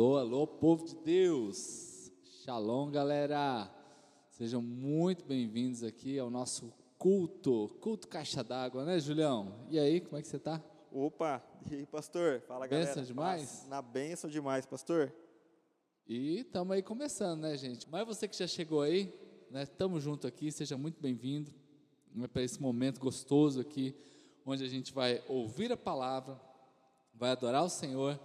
Alô, 0.00 0.16
alô, 0.16 0.46
povo 0.46 0.86
de 0.86 0.96
Deus! 0.96 2.10
Shalom, 2.42 2.90
galera! 2.90 3.70
Sejam 4.30 4.62
muito 4.62 5.26
bem-vindos 5.26 5.82
aqui 5.82 6.18
ao 6.18 6.30
nosso 6.30 6.72
culto, 6.96 7.68
culto 7.82 8.08
caixa 8.08 8.42
d'água, 8.42 8.82
né, 8.82 8.98
Julião? 8.98 9.66
E 9.68 9.78
aí, 9.78 10.00
como 10.00 10.16
é 10.16 10.22
que 10.22 10.28
você 10.28 10.38
tá? 10.38 10.58
Opa, 10.90 11.44
e 11.70 11.74
aí, 11.74 11.84
pastor? 11.84 12.40
Fala, 12.48 12.66
galera. 12.66 12.88
Benção 12.88 13.04
demais? 13.04 13.66
Na 13.68 13.82
benção 13.82 14.30
demais, 14.30 14.64
pastor. 14.64 15.12
E 16.08 16.38
estamos 16.38 16.74
aí 16.74 16.82
começando, 16.82 17.42
né, 17.42 17.54
gente? 17.58 17.86
Mas 17.90 18.06
você 18.06 18.26
que 18.26 18.38
já 18.38 18.46
chegou 18.46 18.80
aí, 18.80 19.12
né, 19.50 19.64
estamos 19.64 20.02
junto 20.02 20.26
aqui, 20.26 20.50
seja 20.50 20.78
muito 20.78 20.98
bem-vindo 20.98 21.52
né, 22.14 22.26
para 22.26 22.40
esse 22.40 22.58
momento 22.58 22.98
gostoso 22.98 23.60
aqui, 23.60 23.94
onde 24.46 24.64
a 24.64 24.68
gente 24.68 24.94
vai 24.94 25.22
ouvir 25.28 25.70
a 25.70 25.76
palavra, 25.76 26.40
vai 27.12 27.32
adorar 27.32 27.62
o 27.62 27.68
Senhor 27.68 28.18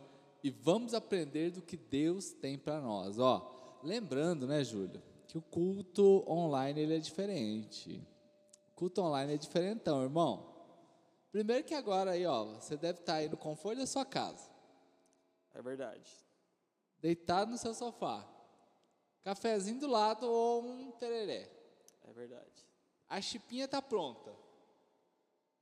e 0.46 0.52
vamos 0.52 0.94
aprender 0.94 1.50
do 1.50 1.60
que 1.60 1.76
Deus 1.76 2.30
tem 2.32 2.56
para 2.56 2.80
nós. 2.80 3.18
Ó, 3.18 3.80
lembrando, 3.82 4.46
né, 4.46 4.64
Júlio, 4.64 5.02
que 5.28 5.40
o 5.40 5.42
culto 5.42 6.24
online 6.30 6.80
ele 6.82 6.96
é 6.96 7.00
diferente. 7.00 8.08
O 8.70 8.76
culto 8.76 9.02
online 9.02 9.34
é 9.34 9.38
diferentão, 9.38 10.04
irmão. 10.04 10.54
Primeiro 11.32 11.64
que 11.64 11.74
agora 11.74 12.12
aí, 12.12 12.28
ó, 12.28 12.44
você 12.60 12.78
deve 12.78 13.00
estar 13.00 13.16
aí 13.16 13.28
no 13.28 13.36
conforto 13.36 13.80
da 13.80 13.88
sua 13.88 14.06
casa, 14.06 14.48
É 15.52 15.64
verdade. 15.64 16.12
deitado 17.00 17.50
no 17.50 17.58
seu 17.58 17.74
sofá, 17.74 18.24
cafezinho 19.24 19.80
do 19.80 19.88
lado 19.88 20.28
ou 20.30 20.64
um 20.64 20.92
tereré. 20.92 21.50
É 22.04 22.14
verdade. 22.14 22.68
A 23.10 23.20
chipinha 23.20 23.66
está 23.66 23.82
pronta. 23.82 24.32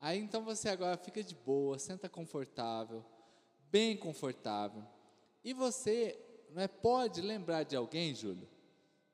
Aí 0.01 0.19
então 0.19 0.43
você 0.43 0.67
agora 0.67 0.97
fica 0.97 1.23
de 1.23 1.35
boa, 1.35 1.79
senta 1.79 2.09
confortável, 2.09 3.01
bem 3.73 3.97
confortável. 3.97 4.83
E 5.43 5.51
você 5.51 6.15
né, 6.51 6.67
pode 6.67 7.21
lembrar 7.21 7.63
de 7.63 7.75
alguém, 7.75 8.13
Júlio, 8.13 8.47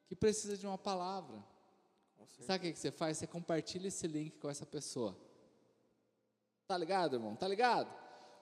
que 0.05 0.13
precisa 0.13 0.57
de 0.57 0.67
uma 0.67 0.77
palavra. 0.77 1.41
Sabe 2.41 2.57
o 2.57 2.61
que 2.67 2.73
que 2.73 2.79
você 2.79 2.91
faz? 2.91 3.17
Você 3.17 3.25
compartilha 3.25 3.87
esse 3.87 4.05
link 4.05 4.37
com 4.37 4.49
essa 4.49 4.65
pessoa. 4.65 5.17
Tá 6.67 6.77
ligado, 6.77 7.15
irmão? 7.15 7.37
Tá 7.37 7.47
ligado? 7.47 7.89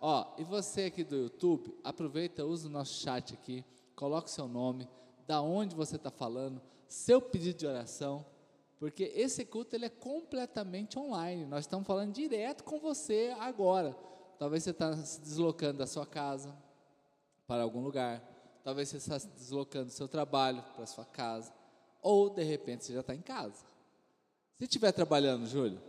Ó, 0.01 0.35
e 0.39 0.43
você 0.43 0.85
aqui 0.85 1.03
do 1.03 1.15
YouTube, 1.15 1.77
aproveita, 1.83 2.43
usa 2.43 2.67
o 2.67 2.71
nosso 2.71 2.95
chat 2.95 3.35
aqui, 3.35 3.63
coloca 3.95 4.27
o 4.27 4.31
seu 4.31 4.47
nome, 4.47 4.89
da 5.27 5.41
onde 5.41 5.75
você 5.75 5.97
está 5.97 6.09
falando, 6.09 6.61
seu 6.87 7.21
pedido 7.21 7.59
de 7.59 7.67
oração, 7.67 8.25
porque 8.79 9.11
esse 9.15 9.45
culto 9.45 9.75
ele 9.75 9.85
é 9.85 9.89
completamente 9.89 10.97
online. 10.97 11.45
Nós 11.45 11.61
estamos 11.61 11.85
falando 11.85 12.13
direto 12.13 12.63
com 12.63 12.79
você 12.79 13.35
agora. 13.39 13.95
Talvez 14.39 14.63
você 14.63 14.69
está 14.71 14.95
se 14.97 15.19
deslocando 15.21 15.79
da 15.79 15.87
sua 15.87 16.05
casa 16.05 16.55
para 17.47 17.63
algum 17.63 17.81
lugar. 17.81 18.21
Talvez 18.63 18.89
você 18.89 18.97
está 18.97 19.17
se 19.17 19.27
deslocando 19.27 19.85
do 19.85 19.91
seu 19.91 20.07
trabalho 20.07 20.61
para 20.75 20.83
a 20.83 20.87
sua 20.87 21.05
casa. 21.05 21.53
Ou, 22.01 22.29
de 22.29 22.43
repente, 22.43 22.85
você 22.85 22.93
já 22.93 22.99
está 22.99 23.15
em 23.15 23.21
casa. 23.21 23.65
Se 24.57 24.65
estiver 24.65 24.91
trabalhando, 24.91 25.45
Júlio, 25.45 25.81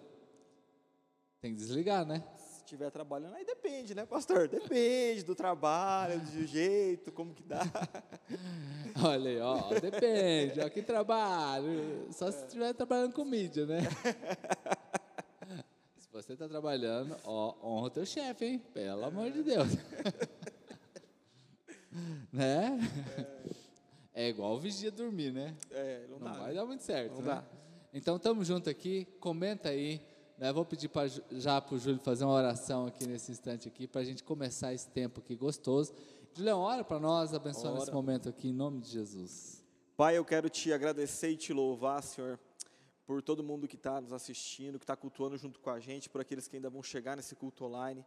tem 1.41 1.53
que 1.53 1.59
desligar, 1.59 2.05
né? 2.07 2.23
Se 2.37 2.59
estiver 2.59 2.91
trabalhando, 2.91 3.35
aí 3.35 3.45
depende, 3.45 3.95
né, 3.95 4.05
pastor? 4.05 4.47
Depende 4.49 5.23
do 5.25 5.35
trabalho, 5.35 6.21
do 6.21 6.45
jeito, 6.47 7.11
como 7.11 7.35
que 7.35 7.43
dá. 7.43 7.63
Olha 9.03 9.31
aí, 9.31 9.41
ó, 9.41 9.69
depende, 9.81 10.61
ó, 10.61 10.69
que 10.69 10.83
trabalho. 10.83 12.07
Só 12.13 12.31
se 12.31 12.45
estiver 12.45 12.75
trabalhando 12.75 13.15
com 13.15 13.25
mídia, 13.25 13.67
né? 13.67 13.81
Você 16.19 16.33
está 16.33 16.49
trabalhando, 16.49 17.17
ó, 17.23 17.55
honra 17.63 17.87
o 17.87 17.91
teu 17.91 18.05
chefe, 18.05 18.45
hein? 18.45 18.63
Pelo 18.75 19.05
amor 19.05 19.31
de 19.31 19.41
Deus. 19.41 19.69
né? 22.33 22.77
É 24.13 24.29
igual 24.29 24.57
o 24.57 24.59
vigia 24.59 24.91
dormir, 24.91 25.33
né? 25.33 25.55
É, 25.71 26.07
não, 26.11 26.19
Não 26.19 26.33
dá. 26.33 26.39
vai 26.41 26.49
né? 26.49 26.55
dar 26.55 26.67
muito 26.67 26.83
certo, 26.83 27.13
Não 27.13 27.23
né? 27.23 27.35
dá. 27.37 27.45
Então, 27.95 28.17
estamos 28.17 28.49
juntos 28.49 28.67
aqui, 28.67 29.07
comenta 29.21 29.69
aí, 29.69 30.01
né? 30.37 30.53
Vou 30.53 30.65
pedir 30.65 30.89
pra, 30.89 31.07
já 31.07 31.61
para 31.61 31.77
o 31.77 31.79
Júlio 31.79 32.01
fazer 32.01 32.25
uma 32.25 32.35
oração 32.35 32.87
aqui 32.87 33.07
nesse 33.07 33.31
instante 33.31 33.69
aqui, 33.69 33.87
para 33.87 34.01
a 34.01 34.05
gente 34.05 34.25
começar 34.25 34.75
esse 34.75 34.89
tempo 34.89 35.21
aqui 35.21 35.37
gostoso. 35.37 35.93
Julião, 36.35 36.59
ora 36.59 36.83
para 36.83 36.99
nós, 36.99 37.33
abençoa 37.33 37.71
Ora. 37.71 37.79
nesse 37.79 37.93
momento 37.93 38.29
aqui, 38.29 38.49
em 38.49 38.53
nome 38.53 38.81
de 38.81 38.91
Jesus. 38.91 39.65
Pai, 39.97 40.19
eu 40.19 40.25
quero 40.25 40.51
te 40.51 40.73
agradecer 40.73 41.31
e 41.31 41.37
te 41.37 41.53
louvar, 41.53 42.03
Senhor, 42.03 42.41
por 43.09 43.23
todo 43.23 43.43
mundo 43.43 43.67
que 43.67 43.75
está 43.75 44.03
nos 44.03 44.13
assistindo, 44.13 44.79
que 44.79 44.85
está 44.85 44.95
cultuando 44.95 45.39
junto 45.39 45.59
com 45.61 45.71
a 45.71 45.81
gente, 45.81 46.11
por 46.11 46.21
aqueles 46.21 46.47
que 46.47 46.57
ainda 46.57 46.69
vão 46.69 46.83
chegar 46.83 47.17
nesse 47.17 47.35
culto 47.35 47.65
online. 47.65 48.05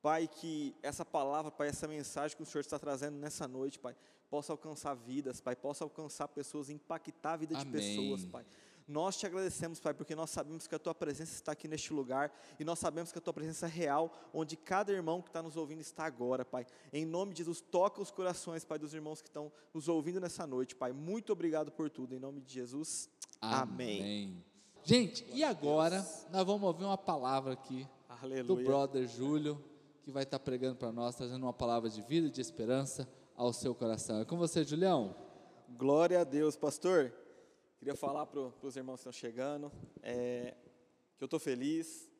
Pai, 0.00 0.28
que 0.28 0.72
essa 0.80 1.04
palavra, 1.04 1.50
Pai, 1.50 1.66
essa 1.66 1.88
mensagem 1.88 2.36
que 2.36 2.42
o 2.44 2.46
Senhor 2.46 2.60
está 2.60 2.78
trazendo 2.78 3.16
nessa 3.18 3.48
noite, 3.48 3.80
Pai, 3.80 3.96
possa 4.30 4.52
alcançar 4.52 4.94
vidas, 4.94 5.40
Pai, 5.40 5.56
possa 5.56 5.82
alcançar 5.82 6.28
pessoas, 6.28 6.70
impactar 6.70 7.32
a 7.32 7.36
vida 7.36 7.56
de 7.56 7.62
Amém. 7.62 7.72
pessoas, 7.72 8.24
Pai. 8.26 8.46
Nós 8.86 9.16
te 9.16 9.24
agradecemos, 9.24 9.80
Pai, 9.80 9.94
porque 9.94 10.14
nós 10.14 10.28
sabemos 10.28 10.66
que 10.66 10.74
a 10.74 10.78
Tua 10.78 10.94
presença 10.94 11.32
está 11.32 11.52
aqui 11.52 11.66
neste 11.66 11.92
lugar 11.92 12.30
e 12.60 12.64
nós 12.64 12.78
sabemos 12.78 13.10
que 13.10 13.18
a 13.18 13.20
Tua 13.20 13.32
presença 13.32 13.64
é 13.64 13.68
real, 13.68 14.12
onde 14.32 14.56
cada 14.56 14.92
irmão 14.92 15.22
que 15.22 15.30
está 15.30 15.42
nos 15.42 15.56
ouvindo 15.56 15.80
está 15.80 16.04
agora, 16.04 16.44
Pai. 16.44 16.66
Em 16.92 17.06
nome 17.06 17.32
de 17.32 17.38
Jesus, 17.38 17.62
toca 17.62 18.02
os 18.02 18.10
corações, 18.10 18.62
Pai, 18.62 18.78
dos 18.78 18.92
irmãos 18.92 19.22
que 19.22 19.28
estão 19.28 19.50
nos 19.72 19.88
ouvindo 19.88 20.20
nessa 20.20 20.46
noite, 20.46 20.76
Pai. 20.76 20.92
Muito 20.92 21.32
obrigado 21.32 21.72
por 21.72 21.88
tudo, 21.88 22.14
em 22.14 22.18
nome 22.18 22.42
de 22.42 22.52
Jesus. 22.52 23.08
Amém. 23.40 24.44
Gente, 24.82 25.24
e 25.32 25.42
agora 25.42 26.06
nós 26.30 26.44
vamos 26.44 26.62
ouvir 26.62 26.84
uma 26.84 26.98
palavra 26.98 27.54
aqui 27.54 27.88
do 28.06 28.26
Aleluia. 28.26 28.66
brother 28.66 29.08
Júlio, 29.08 29.64
que 30.02 30.10
vai 30.10 30.24
estar 30.24 30.38
pregando 30.38 30.76
para 30.76 30.92
nós, 30.92 31.16
trazendo 31.16 31.42
uma 31.42 31.54
palavra 31.54 31.88
de 31.88 32.02
vida 32.02 32.26
e 32.26 32.30
de 32.30 32.42
esperança 32.42 33.08
ao 33.34 33.50
seu 33.50 33.74
coração. 33.74 34.20
É 34.20 34.26
com 34.26 34.36
você, 34.36 34.62
Julião. 34.62 35.16
Glória 35.70 36.20
a 36.20 36.24
Deus, 36.24 36.54
pastor. 36.54 37.12
Queria 37.84 37.98
falar 37.98 38.24
para 38.24 38.40
os 38.62 38.76
irmãos 38.78 38.94
que 38.94 39.00
estão 39.00 39.12
chegando 39.12 39.70
é, 40.02 40.56
que 41.18 41.22
eu 41.22 41.26
estou 41.26 41.38
feliz, 41.38 42.10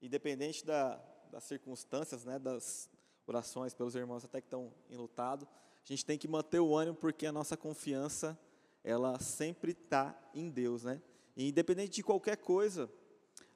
independente 0.00 0.64
da, 0.64 0.94
das 1.28 1.42
circunstâncias, 1.42 2.24
né, 2.24 2.38
das 2.38 2.88
orações 3.26 3.74
pelos 3.74 3.96
irmãos 3.96 4.24
até 4.24 4.40
que 4.40 4.46
estão 4.46 4.72
enlutados. 4.88 5.44
A 5.48 5.86
gente 5.86 6.06
tem 6.06 6.16
que 6.16 6.28
manter 6.28 6.60
o 6.60 6.72
ânimo 6.76 6.96
porque 6.96 7.26
a 7.26 7.32
nossa 7.32 7.56
confiança 7.56 8.38
ela 8.84 9.18
sempre 9.18 9.72
está 9.72 10.16
em 10.32 10.48
Deus, 10.48 10.84
né? 10.84 11.02
E 11.36 11.48
independente 11.48 11.96
de 11.96 12.04
qualquer 12.04 12.36
coisa, 12.36 12.88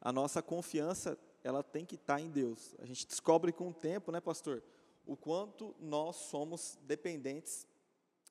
a 0.00 0.12
nossa 0.12 0.42
confiança 0.42 1.16
ela 1.44 1.62
tem 1.62 1.86
que 1.86 1.94
estar 1.94 2.20
em 2.20 2.28
Deus. 2.28 2.74
A 2.80 2.84
gente 2.84 3.06
descobre 3.06 3.52
com 3.52 3.68
o 3.68 3.72
tempo, 3.72 4.10
né, 4.10 4.20
pastor, 4.20 4.64
o 5.06 5.16
quanto 5.16 5.76
nós 5.78 6.16
somos 6.16 6.76
dependentes 6.82 7.68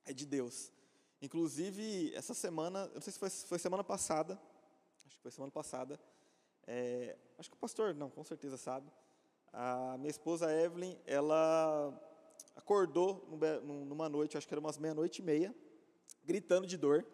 é 0.03 0.11
de 0.11 0.25
Deus. 0.25 0.73
Inclusive, 1.21 2.13
essa 2.15 2.33
semana, 2.33 2.87
não 2.93 3.01
sei 3.01 3.13
se 3.13 3.19
foi, 3.19 3.29
foi 3.29 3.59
semana 3.59 3.83
passada, 3.83 4.41
acho 5.05 5.15
que 5.15 5.21
foi 5.21 5.31
semana 5.31 5.51
passada, 5.51 5.99
é, 6.65 7.15
acho 7.37 7.49
que 7.49 7.55
o 7.55 7.59
pastor, 7.59 7.93
não, 7.93 8.09
com 8.09 8.23
certeza 8.23 8.57
sabe, 8.57 8.91
a 9.53 9.97
minha 9.99 10.09
esposa 10.09 10.51
Evelyn, 10.51 10.97
ela 11.05 11.93
acordou 12.55 13.27
numa 13.63 14.09
noite, 14.09 14.37
acho 14.37 14.47
que 14.47 14.53
era 14.53 14.59
umas 14.59 14.77
meia-noite 14.77 15.21
e 15.21 15.25
meia, 15.25 15.55
gritando 16.23 16.65
de 16.65 16.77
dor, 16.77 17.05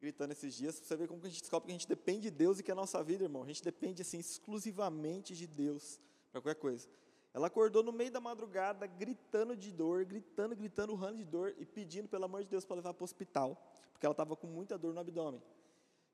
gritando 0.00 0.32
esses 0.32 0.54
dias, 0.54 0.78
pra 0.78 0.88
você 0.88 0.96
ver 0.96 1.06
como 1.06 1.20
que 1.20 1.26
a 1.26 1.30
gente 1.30 1.42
descobre 1.42 1.66
que 1.66 1.72
a 1.72 1.78
gente 1.78 1.88
depende 1.88 2.22
de 2.22 2.30
Deus 2.30 2.58
e 2.58 2.62
que 2.62 2.72
a 2.72 2.74
nossa 2.74 3.02
vida, 3.04 3.24
irmão, 3.24 3.42
a 3.42 3.46
gente 3.46 3.62
depende, 3.62 4.02
assim, 4.02 4.18
exclusivamente 4.18 5.36
de 5.36 5.46
Deus, 5.46 6.00
para 6.30 6.40
qualquer 6.40 6.58
coisa. 6.58 6.88
Ela 7.34 7.46
acordou 7.46 7.82
no 7.82 7.92
meio 7.92 8.10
da 8.10 8.20
madrugada, 8.20 8.86
gritando 8.86 9.56
de 9.56 9.72
dor, 9.72 10.04
gritando, 10.04 10.54
gritando, 10.54 10.92
urrando 10.92 11.16
de 11.16 11.24
dor 11.24 11.54
e 11.58 11.64
pedindo, 11.64 12.08
pelo 12.08 12.24
amor 12.26 12.42
de 12.42 12.48
Deus, 12.48 12.64
para 12.64 12.76
levar 12.76 12.92
para 12.92 13.02
o 13.02 13.04
hospital, 13.04 13.56
porque 13.92 14.04
ela 14.04 14.12
estava 14.12 14.36
com 14.36 14.46
muita 14.46 14.76
dor 14.76 14.92
no 14.92 15.00
abdômen. 15.00 15.42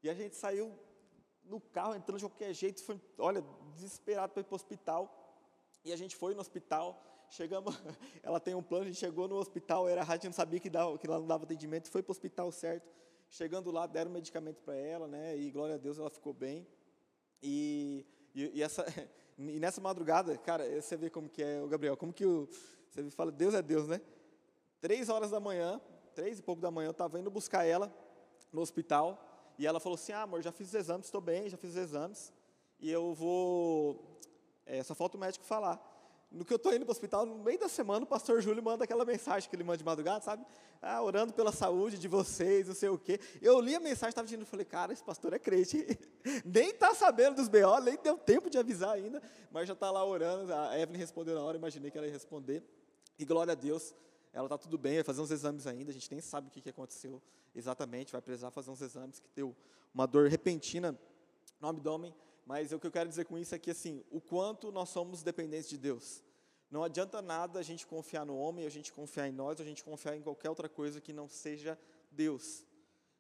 E 0.03 0.09
a 0.09 0.15
gente 0.15 0.37
saiu 0.37 0.79
no 1.45 1.61
carro, 1.61 1.95
entrando 1.95 2.19
de 2.19 2.25
qualquer 2.25 2.53
jeito, 2.53 2.85
foi, 2.85 3.01
olha, 3.19 3.45
desesperado 3.75 4.33
para 4.33 4.43
ir 4.43 4.45
para 4.45 4.53
o 4.53 4.57
hospital. 4.57 5.13
E 5.85 5.93
a 5.93 5.97
gente 5.97 6.15
foi 6.15 6.35
no 6.35 6.41
hospital, 6.41 7.03
chegamos, 7.31 7.75
ela 8.23 8.39
tem 8.39 8.55
um 8.55 8.63
plano, 8.63 8.85
a 8.85 8.87
gente 8.87 8.99
chegou 8.99 9.27
no 9.27 9.37
hospital, 9.37 9.89
era 9.89 10.03
a 10.03 10.15
gente 10.15 10.27
não 10.27 10.33
sabia 10.33 10.61
que, 10.61 10.71
dava, 10.71 10.97
que 10.99 11.09
lá 11.09 11.19
não 11.19 11.27
dava 11.27 11.45
atendimento, 11.45 11.91
foi 11.91 12.03
para 12.03 12.11
o 12.11 12.13
hospital 12.13 12.53
certo. 12.53 12.89
Chegando 13.31 13.71
lá, 13.71 13.87
deram 13.87 14.11
medicamento 14.11 14.63
para 14.63 14.75
ela, 14.75 15.07
né? 15.07 15.37
E 15.37 15.51
glória 15.51 15.75
a 15.75 15.79
Deus, 15.79 15.99
ela 15.99 16.09
ficou 16.09 16.33
bem. 16.33 16.67
E, 17.43 18.07
e, 18.35 18.59
e 18.59 18.63
essa, 18.63 18.87
e 19.39 19.61
nessa 19.61 19.81
madrugada, 19.81 20.37
cara, 20.37 20.65
você 20.81 20.97
vê 20.97 21.09
como 21.09 21.29
que 21.29 21.43
é 21.43 21.63
o 21.63 21.69
Gabriel, 21.69 21.97
como 21.97 22.13
que 22.13 22.27
o, 22.27 22.49
você 22.91 23.09
fala, 23.11 23.31
Deus 23.31 23.55
é 23.55 23.63
Deus, 23.63 23.87
né? 23.87 24.01
Três 24.81 25.09
horas 25.09 25.31
da 25.31 25.39
manhã, 25.39 25.81
três 26.15 26.41
e 26.41 26.43
pouco 26.43 26.61
da 26.61 26.71
manhã, 26.71 26.89
eu 26.89 26.93
estava 26.93 27.21
indo 27.21 27.31
buscar 27.31 27.65
ela 27.65 27.93
no 28.53 28.61
hospital 28.61 29.55
e 29.57 29.67
ela 29.67 29.79
falou 29.79 29.95
assim, 29.95 30.13
ah, 30.13 30.23
amor, 30.23 30.43
já 30.43 30.51
fiz 30.51 30.69
os 30.69 30.75
exames, 30.75 31.07
estou 31.07 31.21
bem, 31.21 31.49
já 31.49 31.57
fiz 31.57 31.71
os 31.71 31.77
exames 31.77 32.33
e 32.81 32.91
eu 32.91 33.15
vou, 33.15 34.19
é, 34.67 34.83
só 34.83 34.95
falta 34.95 35.17
o 35.17 35.21
médico 35.21 35.45
falar. 35.45 35.81
No 36.31 36.45
que 36.45 36.53
eu 36.53 36.57
estou 36.57 36.75
indo 36.75 36.85
para 36.85 36.91
o 36.91 36.93
hospital, 36.93 37.25
no 37.25 37.39
meio 37.39 37.59
da 37.59 37.69
semana, 37.69 38.05
o 38.05 38.07
pastor 38.07 38.43
Júlio 38.43 38.63
manda 38.63 38.85
aquela 38.85 39.05
mensagem 39.05 39.49
que 39.49 39.57
ele 39.57 39.65
manda 39.65 39.79
de 39.79 39.85
madrugada, 39.85 40.23
sabe? 40.23 40.45
Ah, 40.81 41.03
orando 41.03 41.33
pela 41.33 41.51
saúde 41.51 41.99
de 41.99 42.07
vocês, 42.07 42.69
não 42.69 42.75
sei 42.75 42.91
o 42.91 42.99
quê. 42.99 43.19
Eu 43.41 43.59
li 43.61 43.75
a 43.75 43.81
mensagem, 43.81 44.11
estava 44.11 44.27
dizendo, 44.27 44.45
falei, 44.45 44.67
cara, 44.67 44.93
esse 44.93 45.03
pastor 45.03 45.33
é 45.33 45.39
crente. 45.39 45.87
nem 46.45 46.69
está 46.69 46.95
sabendo 46.95 47.37
dos 47.37 47.49
BO, 47.49 47.81
nem 47.83 47.97
deu 47.97 48.19
tempo 48.19 48.51
de 48.51 48.59
avisar 48.59 48.91
ainda, 48.91 49.23
mas 49.51 49.67
já 49.67 49.73
está 49.73 49.91
lá 49.91 50.05
orando. 50.05 50.53
A 50.53 50.79
Evelyn 50.79 50.99
respondeu 50.99 51.35
na 51.35 51.43
hora, 51.43 51.57
imaginei 51.57 51.91
que 51.91 51.97
ela 51.97 52.07
ia 52.07 52.13
responder. 52.13 52.63
E 53.19 53.25
glória 53.25 53.53
a 53.53 53.57
Deus, 53.57 53.95
ela 54.33 54.47
está 54.47 54.59
tudo 54.59 54.77
bem, 54.77 54.97
vai 54.97 55.05
fazer 55.05 55.23
uns 55.23 55.31
exames 55.31 55.67
ainda, 55.67 55.91
a 55.91 55.95
gente 55.95 56.11
nem 56.11 56.21
sabe 56.21 56.49
o 56.49 56.51
que, 56.51 56.61
que 56.61 56.69
aconteceu 56.69 57.23
exatamente, 57.55 58.13
vai 58.13 58.21
precisar 58.21 58.51
fazer 58.51 58.71
uns 58.71 58.81
exames, 58.81 59.19
que 59.19 59.29
deu 59.35 59.57
uma 59.95 60.07
dor 60.07 60.29
repentina 60.29 60.97
no 61.61 61.69
abdômen, 61.69 62.15
mas 62.49 62.73
o 62.73 62.81
que 62.81 62.87
eu 62.87 62.91
quero 62.91 63.11
dizer 63.11 63.27
com 63.27 63.37
isso 63.37 63.55
é 63.55 63.59
que, 63.59 63.71
assim, 63.71 64.03
o 64.11 64.23
quanto 64.23 64.73
nós 64.73 64.89
somos 64.89 65.23
dependentes 65.23 65.69
de 65.69 65.77
Deus. 65.77 66.25
Não 66.71 66.83
adianta 66.83 67.21
nada 67.21 67.59
a 67.59 67.63
gente 67.63 67.87
confiar 67.87 68.25
no 68.25 68.39
homem, 68.39 68.65
a 68.65 68.71
gente 68.71 68.91
confiar 68.91 69.29
em 69.29 69.33
nós, 69.33 69.61
a 69.61 69.65
gente 69.65 69.85
confiar 69.85 70.17
em 70.17 70.23
qualquer 70.23 70.49
outra 70.49 70.67
coisa 70.67 70.99
que 70.99 71.13
não 71.13 71.29
seja 71.29 71.79
Deus. 72.11 72.65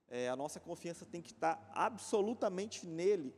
É, 0.08 0.30
a 0.30 0.34
nossa 0.34 0.58
confiança 0.58 1.04
tem 1.04 1.20
que 1.20 1.32
estar 1.32 1.62
absolutamente 1.74 2.86
nele. 2.86 3.34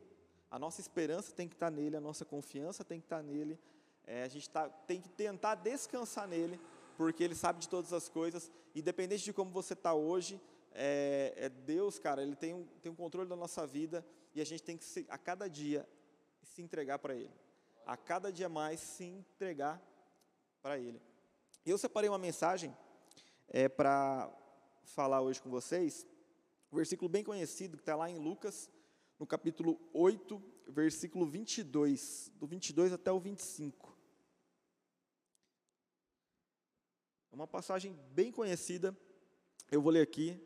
A 0.48 0.60
nossa 0.60 0.80
esperança 0.80 1.32
tem 1.32 1.48
que 1.48 1.56
estar 1.56 1.72
nele, 1.72 1.96
a 1.96 2.00
nossa 2.00 2.24
confiança 2.24 2.84
tem 2.84 3.00
que 3.00 3.06
estar 3.06 3.20
nele. 3.20 3.58
É, 4.06 4.22
a 4.22 4.28
gente 4.28 4.48
tá, 4.48 4.68
tem 4.68 5.00
que 5.00 5.08
tentar 5.08 5.56
descansar 5.56 6.28
nele, 6.28 6.60
porque 6.96 7.24
ele 7.24 7.34
sabe 7.34 7.58
de 7.58 7.68
todas 7.68 7.92
as 7.92 8.08
coisas. 8.08 8.48
Independente 8.76 9.24
de 9.24 9.32
como 9.32 9.50
você 9.50 9.72
está 9.72 9.92
hoje, 9.92 10.40
é, 10.72 11.34
é, 11.36 11.48
Deus, 11.48 11.98
cara, 11.98 12.22
ele 12.22 12.36
tem 12.36 12.54
um, 12.54 12.64
tem 12.80 12.92
um 12.92 12.94
controle 12.94 13.28
da 13.28 13.34
nossa 13.34 13.66
vida 13.66 14.06
e 14.34 14.40
a 14.40 14.44
gente 14.44 14.62
tem 14.62 14.76
que, 14.76 14.84
se, 14.84 15.06
a 15.08 15.18
cada 15.18 15.48
dia, 15.48 15.88
se 16.42 16.62
entregar 16.62 16.98
para 16.98 17.14
ele. 17.14 17.34
A 17.86 17.96
cada 17.96 18.32
dia 18.32 18.48
mais, 18.48 18.80
se 18.80 19.04
entregar 19.04 19.82
para 20.62 20.78
ele. 20.78 21.00
Eu 21.64 21.76
separei 21.78 22.08
uma 22.08 22.18
mensagem 22.18 22.76
é, 23.48 23.68
para 23.68 24.32
falar 24.84 25.20
hoje 25.20 25.40
com 25.40 25.50
vocês, 25.50 26.06
um 26.72 26.76
versículo 26.76 27.08
bem 27.08 27.24
conhecido, 27.24 27.76
que 27.76 27.82
está 27.82 27.96
lá 27.96 28.08
em 28.08 28.18
Lucas, 28.18 28.70
no 29.18 29.26
capítulo 29.26 29.80
8, 29.92 30.42
versículo 30.68 31.26
22, 31.26 32.32
do 32.36 32.46
22 32.46 32.92
até 32.92 33.10
o 33.10 33.20
25. 33.20 33.96
É 37.32 37.34
uma 37.34 37.46
passagem 37.46 37.98
bem 38.12 38.32
conhecida, 38.32 38.96
eu 39.70 39.82
vou 39.82 39.92
ler 39.92 40.02
aqui, 40.02 40.40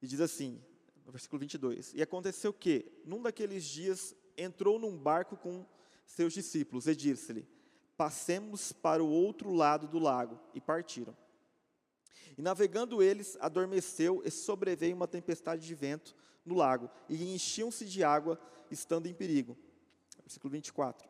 e 0.00 0.06
diz 0.06 0.20
assim, 0.20 0.62
no 1.06 1.12
versículo 1.12 1.38
22: 1.38 1.94
E 1.94 2.02
aconteceu 2.02 2.52
que, 2.52 3.00
num 3.04 3.22
daqueles 3.22 3.64
dias, 3.64 4.14
entrou 4.36 4.78
num 4.78 4.98
barco 4.98 5.36
com 5.36 5.64
seus 6.04 6.32
discípulos 6.32 6.88
e 6.88 6.96
disse-lhe: 6.96 7.48
Passemos 7.96 8.72
para 8.72 9.02
o 9.02 9.08
outro 9.08 9.52
lado 9.52 9.86
do 9.86 10.00
lago. 10.00 10.38
E 10.52 10.60
partiram. 10.60 11.16
E 12.36 12.42
navegando 12.42 13.02
eles, 13.02 13.38
adormeceu 13.40 14.20
e 14.24 14.30
sobreveio 14.30 14.94
uma 14.94 15.08
tempestade 15.08 15.66
de 15.66 15.74
vento 15.74 16.14
no 16.44 16.54
lago, 16.54 16.90
e 17.08 17.34
enchiam-se 17.34 17.86
de 17.86 18.04
água, 18.04 18.38
estando 18.70 19.06
em 19.06 19.14
perigo. 19.14 19.56
Versículo 20.20 20.50
24. 20.50 21.08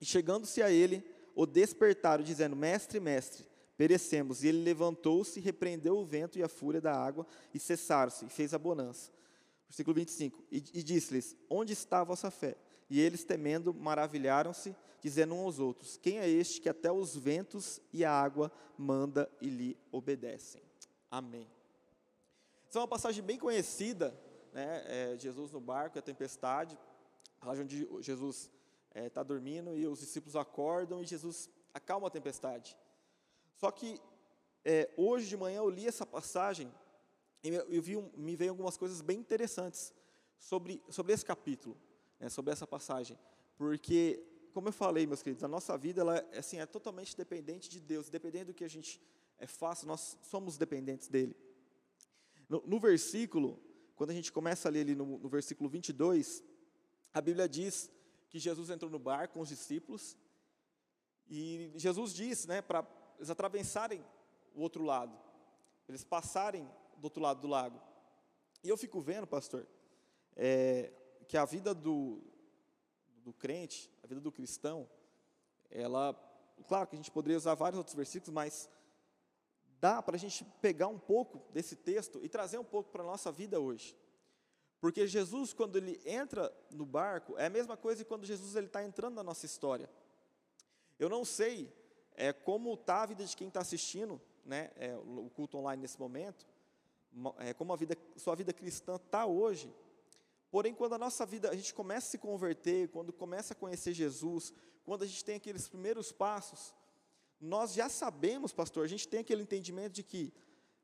E 0.00 0.04
chegando-se 0.04 0.62
a 0.62 0.70
ele, 0.70 1.04
o 1.34 1.44
despertaram, 1.44 2.22
dizendo: 2.22 2.54
Mestre, 2.54 3.00
mestre, 3.00 3.44
perecemos. 3.76 4.42
E 4.42 4.48
ele 4.48 4.62
levantou-se, 4.62 5.40
repreendeu 5.40 5.98
o 5.98 6.04
vento 6.04 6.38
e 6.38 6.42
a 6.42 6.48
fúria 6.48 6.80
da 6.80 6.94
água, 6.94 7.26
e 7.52 7.58
cessaram-se, 7.58 8.26
e 8.26 8.28
fez 8.28 8.54
a 8.54 8.58
bonança. 8.58 9.10
Versículo 9.68 9.94
25. 9.94 10.44
E, 10.50 10.56
e 10.56 10.82
disse-lhes: 10.82 11.36
Onde 11.48 11.72
está 11.72 12.00
a 12.00 12.04
vossa 12.04 12.30
fé? 12.30 12.56
E 12.88 13.00
eles, 13.00 13.24
temendo, 13.24 13.74
maravilharam-se, 13.74 14.74
dizendo 15.00 15.34
uns 15.34 15.44
aos 15.44 15.58
outros: 15.58 15.96
Quem 15.96 16.18
é 16.18 16.28
este 16.28 16.60
que 16.60 16.68
até 16.68 16.90
os 16.90 17.16
ventos 17.16 17.80
e 17.92 18.04
a 18.04 18.12
água 18.12 18.50
manda 18.78 19.30
e 19.40 19.48
lhe 19.48 19.76
obedecem? 19.90 20.62
Amém. 21.10 21.48
Essa 22.68 22.78
é 22.78 22.80
uma 22.80 22.88
passagem 22.88 23.22
bem 23.22 23.38
conhecida, 23.38 24.18
né? 24.52 24.84
É 24.86 25.18
Jesus 25.18 25.52
no 25.52 25.60
barco, 25.60 25.98
a 25.98 26.02
tempestade, 26.02 26.78
onde 27.42 27.88
Jesus 28.00 28.50
está 28.88 29.00
é, 29.00 29.10
tá 29.10 29.22
dormindo 29.22 29.76
e 29.76 29.86
os 29.86 30.00
discípulos 30.00 30.36
acordam 30.36 31.02
e 31.02 31.06
Jesus 31.06 31.50
acalma 31.74 32.08
a 32.08 32.10
tempestade. 32.10 32.76
Só 33.56 33.70
que 33.70 34.00
é, 34.64 34.90
hoje 34.96 35.28
de 35.28 35.36
manhã 35.36 35.58
eu 35.58 35.70
li 35.70 35.86
essa 35.86 36.06
passagem 36.06 36.72
e 37.42 37.48
eu 37.48 37.82
vi, 37.82 37.96
me 38.16 38.36
veio 38.36 38.50
algumas 38.50 38.76
coisas 38.76 39.00
bem 39.00 39.18
interessantes 39.18 39.92
sobre, 40.38 40.82
sobre 40.88 41.12
esse 41.12 41.24
capítulo 41.24 41.76
né, 42.18 42.28
sobre 42.28 42.52
essa 42.52 42.66
passagem, 42.66 43.18
porque, 43.56 44.22
como 44.52 44.68
eu 44.68 44.72
falei, 44.72 45.06
meus 45.06 45.22
queridos, 45.22 45.44
a 45.44 45.48
nossa 45.48 45.76
vida 45.76 46.00
ela, 46.00 46.26
assim, 46.36 46.58
é 46.58 46.66
totalmente 46.66 47.16
dependente 47.16 47.68
de 47.68 47.80
Deus, 47.80 48.08
dependendo 48.08 48.52
do 48.52 48.54
que 48.54 48.64
a 48.64 48.68
gente 48.68 49.00
é, 49.38 49.46
faça, 49.46 49.86
nós 49.86 50.16
somos 50.22 50.56
dependentes 50.56 51.08
dele. 51.08 51.36
No, 52.48 52.62
no 52.66 52.78
versículo, 52.78 53.60
quando 53.94 54.10
a 54.10 54.14
gente 54.14 54.32
começa 54.32 54.68
a 54.68 54.70
ler 54.70 54.80
ali 54.80 54.94
no, 54.94 55.18
no 55.18 55.28
versículo 55.28 55.68
22, 55.68 56.42
a 57.12 57.20
Bíblia 57.20 57.48
diz 57.48 57.90
que 58.28 58.38
Jesus 58.38 58.70
entrou 58.70 58.90
no 58.90 58.98
barco 58.98 59.34
com 59.34 59.40
os 59.40 59.48
discípulos, 59.48 60.16
e 61.28 61.72
Jesus 61.74 62.14
diz 62.14 62.46
né, 62.46 62.62
para 62.62 62.86
eles 63.18 63.30
atravessarem 63.30 64.04
o 64.54 64.60
outro 64.60 64.84
lado, 64.84 65.16
eles 65.88 66.04
passarem 66.04 66.68
do 66.96 67.04
outro 67.04 67.22
lado 67.22 67.40
do 67.40 67.48
lago. 67.48 67.80
E 68.62 68.68
eu 68.68 68.76
fico 68.76 69.00
vendo, 69.00 69.26
pastor, 69.26 69.66
é, 70.34 70.92
que 71.28 71.36
a 71.36 71.44
vida 71.44 71.74
do, 71.74 72.22
do 73.22 73.32
crente, 73.32 73.90
a 74.02 74.06
vida 74.06 74.20
do 74.20 74.32
cristão, 74.32 74.88
ela, 75.70 76.14
claro 76.66 76.86
que 76.86 76.94
a 76.94 76.98
gente 76.98 77.10
poderia 77.10 77.36
usar 77.36 77.54
vários 77.54 77.78
outros 77.78 77.96
versículos, 77.96 78.32
mas 78.32 78.68
dá 79.80 80.02
para 80.02 80.16
a 80.16 80.18
gente 80.18 80.44
pegar 80.60 80.88
um 80.88 80.98
pouco 80.98 81.42
desse 81.52 81.76
texto 81.76 82.20
e 82.22 82.28
trazer 82.28 82.58
um 82.58 82.64
pouco 82.64 82.90
para 82.90 83.02
a 83.02 83.06
nossa 83.06 83.30
vida 83.30 83.60
hoje. 83.60 83.96
Porque 84.80 85.06
Jesus, 85.06 85.52
quando 85.52 85.76
ele 85.76 86.00
entra 86.04 86.54
no 86.70 86.84
barco, 86.84 87.36
é 87.38 87.46
a 87.46 87.50
mesma 87.50 87.76
coisa 87.76 88.04
que 88.04 88.08
quando 88.08 88.24
Jesus 88.24 88.54
está 88.54 88.84
entrando 88.84 89.14
na 89.14 89.22
nossa 89.22 89.46
história. 89.46 89.90
Eu 90.98 91.08
não 91.08 91.24
sei 91.24 91.72
é, 92.16 92.32
como 92.32 92.74
está 92.74 93.02
a 93.02 93.06
vida 93.06 93.24
de 93.24 93.36
quem 93.36 93.48
está 93.48 93.60
assistindo 93.60 94.20
né, 94.44 94.70
é, 94.76 94.96
o 94.96 95.30
culto 95.34 95.58
online 95.58 95.82
nesse 95.82 96.00
momento, 96.00 96.46
é, 97.38 97.54
como 97.54 97.72
a 97.72 97.76
vida, 97.76 97.96
sua 98.16 98.34
vida 98.34 98.52
cristã 98.52 98.96
está 98.96 99.26
hoje, 99.26 99.72
Porém, 100.50 100.74
quando 100.74 100.94
a 100.94 100.98
nossa 100.98 101.26
vida, 101.26 101.50
a 101.50 101.54
gente 101.54 101.74
começa 101.74 102.06
a 102.06 102.10
se 102.10 102.18
converter, 102.18 102.88
quando 102.88 103.12
começa 103.12 103.52
a 103.52 103.56
conhecer 103.56 103.92
Jesus, 103.92 104.54
quando 104.84 105.02
a 105.02 105.06
gente 105.06 105.24
tem 105.24 105.36
aqueles 105.36 105.68
primeiros 105.68 106.12
passos, 106.12 106.74
nós 107.40 107.74
já 107.74 107.88
sabemos, 107.88 108.52
pastor, 108.52 108.84
a 108.84 108.88
gente 108.88 109.06
tem 109.06 109.20
aquele 109.20 109.42
entendimento 109.42 109.92
de 109.92 110.02
que, 110.02 110.32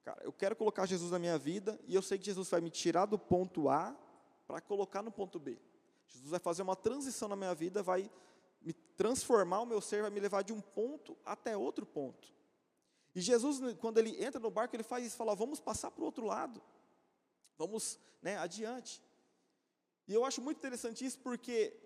cara, 0.04 0.20
eu 0.24 0.32
quero 0.32 0.56
colocar 0.56 0.84
Jesus 0.84 1.10
na 1.10 1.18
minha 1.18 1.38
vida 1.38 1.80
e 1.86 1.94
eu 1.94 2.02
sei 2.02 2.18
que 2.18 2.24
Jesus 2.26 2.50
vai 2.50 2.60
me 2.60 2.70
tirar 2.70 3.06
do 3.06 3.18
ponto 3.18 3.68
A 3.68 3.96
para 4.46 4.60
colocar 4.60 5.02
no 5.02 5.10
ponto 5.10 5.38
B. 5.38 5.58
Jesus 6.08 6.30
vai 6.30 6.40
fazer 6.40 6.62
uma 6.62 6.76
transição 6.76 7.28
na 7.28 7.36
minha 7.36 7.54
vida, 7.54 7.82
vai 7.82 8.10
me 8.64 8.72
transformar 8.72 9.60
o 9.60 9.66
meu 9.66 9.80
ser, 9.80 10.02
vai 10.02 10.10
me 10.10 10.20
levar 10.20 10.42
de 10.42 10.52
um 10.52 10.60
ponto 10.60 11.16
até 11.24 11.56
outro 11.56 11.84
ponto. 11.84 12.32
E 13.14 13.20
Jesus, 13.20 13.60
quando 13.78 13.98
ele 13.98 14.22
entra 14.22 14.40
no 14.40 14.50
barco, 14.50 14.74
ele 14.74 14.82
faz 14.82 15.06
isso, 15.06 15.16
fala: 15.16 15.34
vamos 15.34 15.60
passar 15.60 15.90
para 15.90 16.02
o 16.02 16.04
outro 16.04 16.24
lado, 16.24 16.62
vamos 17.58 17.98
né, 18.22 18.36
adiante. 18.38 19.02
E 20.08 20.14
eu 20.14 20.24
acho 20.24 20.40
muito 20.40 20.58
interessante 20.58 21.04
isso 21.04 21.18
porque 21.18 21.76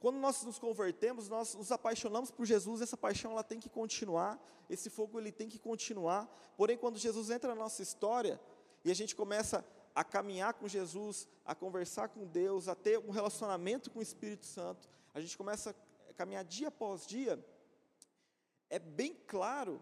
quando 0.00 0.16
nós 0.16 0.42
nos 0.42 0.58
convertemos, 0.58 1.28
nós 1.28 1.54
nos 1.54 1.70
apaixonamos 1.70 2.30
por 2.30 2.44
Jesus, 2.44 2.80
essa 2.80 2.96
paixão 2.96 3.32
ela 3.32 3.44
tem 3.44 3.60
que 3.60 3.68
continuar, 3.68 4.42
esse 4.68 4.90
fogo 4.90 5.18
ele 5.18 5.32
tem 5.32 5.48
que 5.48 5.58
continuar. 5.58 6.26
Porém, 6.56 6.76
quando 6.76 6.98
Jesus 6.98 7.30
entra 7.30 7.50
na 7.50 7.54
nossa 7.54 7.82
história 7.82 8.40
e 8.84 8.90
a 8.90 8.94
gente 8.94 9.14
começa 9.14 9.64
a 9.94 10.02
caminhar 10.02 10.54
com 10.54 10.66
Jesus, 10.66 11.28
a 11.44 11.54
conversar 11.54 12.08
com 12.08 12.26
Deus, 12.26 12.68
a 12.68 12.74
ter 12.74 12.98
um 12.98 13.10
relacionamento 13.10 13.90
com 13.90 14.00
o 14.00 14.02
Espírito 14.02 14.44
Santo, 14.44 14.88
a 15.14 15.20
gente 15.20 15.38
começa 15.38 15.74
a 16.10 16.12
caminhar 16.12 16.44
dia 16.44 16.68
após 16.68 17.06
dia, 17.06 17.42
é 18.68 18.78
bem 18.78 19.14
claro 19.26 19.80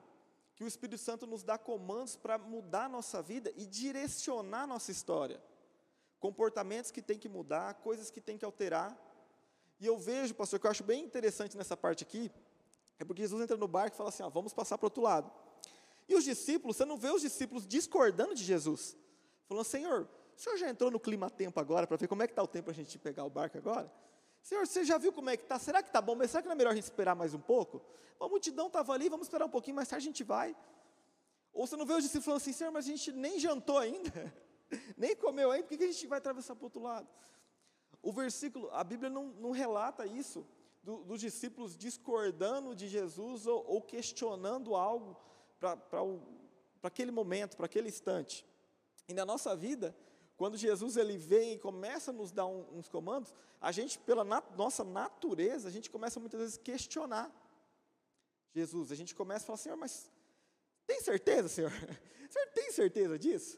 que 0.54 0.62
o 0.62 0.66
Espírito 0.66 0.98
Santo 0.98 1.26
nos 1.26 1.42
dá 1.42 1.58
comandos 1.58 2.14
para 2.14 2.38
mudar 2.38 2.84
a 2.84 2.88
nossa 2.88 3.22
vida 3.22 3.52
e 3.56 3.66
direcionar 3.66 4.62
a 4.62 4.66
nossa 4.66 4.92
história 4.92 5.42
comportamentos 6.22 6.92
que 6.92 7.02
tem 7.02 7.18
que 7.18 7.28
mudar, 7.28 7.74
coisas 7.74 8.08
que 8.08 8.20
tem 8.20 8.38
que 8.38 8.44
alterar. 8.44 8.96
E 9.80 9.86
eu 9.86 9.98
vejo, 9.98 10.32
pastor, 10.32 10.60
que 10.60 10.66
eu 10.68 10.70
acho 10.70 10.84
bem 10.84 11.04
interessante 11.04 11.56
nessa 11.56 11.76
parte 11.76 12.04
aqui, 12.04 12.30
é 12.96 13.04
porque 13.04 13.22
Jesus 13.22 13.42
entra 13.42 13.56
no 13.56 13.66
barco 13.66 13.96
e 13.96 13.98
fala 13.98 14.10
assim: 14.10 14.22
ó, 14.22 14.30
vamos 14.30 14.54
passar 14.54 14.78
para 14.78 14.84
o 14.84 14.86
outro 14.86 15.02
lado. 15.02 15.32
E 16.08 16.14
os 16.14 16.22
discípulos, 16.22 16.76
você 16.76 16.84
não 16.84 16.96
vê 16.96 17.10
os 17.10 17.22
discípulos 17.22 17.66
discordando 17.66 18.36
de 18.36 18.44
Jesus, 18.44 18.96
falando: 19.48 19.64
Senhor, 19.64 20.08
o 20.36 20.40
senhor 20.40 20.56
já 20.56 20.70
entrou 20.70 20.92
no 20.92 21.00
clima-tempo 21.00 21.58
agora 21.58 21.88
para 21.88 21.96
ver 21.96 22.06
como 22.06 22.22
é 22.22 22.28
que 22.28 22.32
está 22.32 22.42
o 22.42 22.46
tempo 22.46 22.66
para 22.66 22.72
a 22.72 22.76
gente 22.76 22.96
pegar 23.00 23.24
o 23.24 23.30
barco 23.30 23.58
agora? 23.58 23.92
Senhor, 24.42 24.66
você 24.66 24.84
já 24.84 24.98
viu 24.98 25.12
como 25.12 25.30
é 25.30 25.36
que 25.36 25.44
está? 25.44 25.58
Será 25.58 25.82
que 25.82 25.88
está 25.88 26.00
bom? 26.00 26.14
Mas 26.14 26.30
será 26.30 26.42
que 26.42 26.48
não 26.48 26.54
é 26.54 26.56
melhor 26.56 26.72
a 26.72 26.74
gente 26.74 26.84
esperar 26.84 27.14
mais 27.14 27.32
um 27.32 27.40
pouco? 27.40 27.80
A 28.20 28.28
multidão 28.28 28.66
estava 28.66 28.92
ali, 28.92 29.08
vamos 29.08 29.26
esperar 29.26 29.46
um 29.46 29.50
pouquinho, 29.50 29.76
mais 29.76 29.88
tarde 29.88 30.06
a 30.06 30.10
gente 30.10 30.24
vai. 30.24 30.56
Ou 31.52 31.66
você 31.66 31.76
não 31.76 31.86
vê 31.86 31.92
os 31.92 32.02
discípulos 32.02 32.24
falando 32.24 32.40
assim, 32.40 32.52
Senhor, 32.52 32.70
mas 32.70 32.84
a 32.84 32.88
gente 32.88 33.12
nem 33.12 33.38
jantou 33.38 33.78
ainda. 33.78 34.32
Nem 34.96 35.14
comeu 35.14 35.50
ainda, 35.50 35.66
por 35.66 35.76
que 35.76 35.84
a 35.84 35.86
gente 35.86 36.06
vai 36.06 36.16
atravessar 36.16 36.54
para 36.54 36.62
o 36.62 36.66
outro 36.66 36.80
lado? 36.80 37.06
O 38.02 38.10
versículo, 38.10 38.70
a 38.72 38.82
Bíblia 38.82 39.10
não, 39.10 39.26
não 39.26 39.50
relata 39.50 40.06
isso, 40.06 40.46
do, 40.82 41.04
dos 41.04 41.20
discípulos 41.20 41.76
discordando 41.76 42.74
de 42.74 42.88
Jesus 42.88 43.46
ou, 43.46 43.62
ou 43.66 43.82
questionando 43.82 44.74
algo 44.74 45.14
para 45.60 45.78
aquele 46.82 47.10
momento, 47.10 47.54
para 47.54 47.66
aquele 47.66 47.88
instante. 47.88 48.46
E 49.06 49.14
na 49.14 49.24
nossa 49.24 49.54
vida, 49.54 49.94
quando 50.42 50.56
Jesus 50.56 50.96
ele 50.96 51.16
vem 51.16 51.52
e 51.52 51.58
começa 51.60 52.10
a 52.10 52.12
nos 52.12 52.32
dar 52.32 52.46
um, 52.46 52.66
uns 52.76 52.88
comandos, 52.88 53.32
a 53.60 53.70
gente, 53.70 53.96
pela 54.00 54.24
nat 54.24 54.44
nossa 54.56 54.82
natureza, 54.82 55.68
a 55.68 55.70
gente 55.70 55.88
começa 55.88 56.18
muitas 56.18 56.40
vezes 56.40 56.58
a 56.58 56.60
questionar 56.60 57.32
Jesus. 58.52 58.90
A 58.90 58.96
gente 58.96 59.14
começa 59.14 59.44
a 59.44 59.46
falar, 59.46 59.58
Senhor, 59.58 59.76
mas 59.76 60.10
Tem 60.84 61.00
certeza, 61.00 61.48
Senhor? 61.48 61.70
O 61.70 61.70
senhor 62.32 62.48
tem 62.56 62.72
certeza 62.72 63.16
disso? 63.16 63.56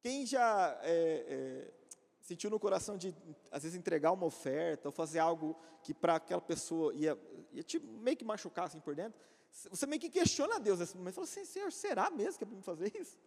Quem 0.00 0.24
já 0.24 0.78
é, 0.80 0.92
é, 1.28 1.74
sentiu 2.20 2.50
no 2.50 2.60
coração 2.60 2.96
de, 2.96 3.12
às 3.50 3.64
vezes, 3.64 3.76
entregar 3.76 4.12
uma 4.12 4.26
oferta 4.26 4.86
ou 4.86 4.92
fazer 4.92 5.18
algo 5.18 5.60
que 5.82 5.92
para 5.92 6.14
aquela 6.14 6.40
pessoa 6.40 6.94
ia, 6.94 7.18
ia 7.50 7.64
te 7.64 7.80
meio 7.80 8.16
que 8.16 8.24
machucar 8.24 8.66
assim 8.66 8.78
por 8.78 8.94
dentro, 8.94 9.20
você 9.50 9.86
meio 9.86 10.00
que 10.00 10.08
questiona 10.08 10.54
a 10.54 10.58
Deus 10.60 10.78
nesse 10.78 10.96
momento. 10.96 11.16
Fala 11.16 11.26
assim, 11.26 11.44
Senhor, 11.44 11.72
será 11.72 12.10
mesmo 12.10 12.38
que 12.38 12.44
é 12.44 12.46
para 12.46 12.62
fazer 12.62 12.96
isso? 12.96 13.18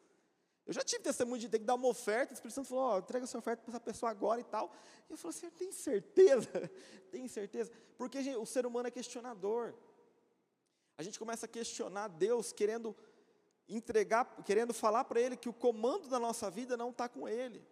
Eu 0.68 0.74
já 0.74 0.84
tive 0.84 1.02
testemunho 1.02 1.40
de 1.40 1.48
ter 1.48 1.60
que 1.60 1.66
dar 1.66 1.76
uma 1.76 1.88
oferta, 1.88 2.34
o 2.34 2.36
Espírito 2.36 2.56
Santo 2.56 2.68
falou, 2.68 2.96
oh, 2.96 3.00
entrega 3.00 3.24
essa 3.24 3.38
oferta 3.38 3.64
para 3.64 3.72
essa 3.72 3.80
pessoa 3.80 4.12
agora 4.12 4.42
e 4.42 4.44
tal. 4.44 4.76
E 5.10 5.14
eu 5.14 5.18
falei, 5.18 5.38
Senhor, 5.38 5.52
tem 5.54 5.72
certeza? 5.72 6.70
tem 7.10 7.26
certeza? 7.30 7.72
Porque 7.98 8.22
gente, 8.22 8.36
o 8.36 8.46
ser 8.46 8.66
humano 8.66 8.90
é 8.90 8.92
questionador. 8.92 9.74
A 10.98 11.04
gente 11.04 11.18
começa 11.18 11.46
a 11.46 11.50
questionar 11.50 12.10
Deus, 12.10 12.52
querendo 12.52 12.94
entregar, 13.70 14.26
querendo 14.44 14.74
falar 14.74 15.06
para 15.06 15.22
Ele 15.22 15.38
que 15.38 15.48
o 15.48 15.54
comando 15.54 16.10
da 16.10 16.20
nossa 16.20 16.52
vida 16.52 16.76
não 16.76 16.90
está 16.90 17.08
com 17.08 17.30
Ele, 17.30 17.66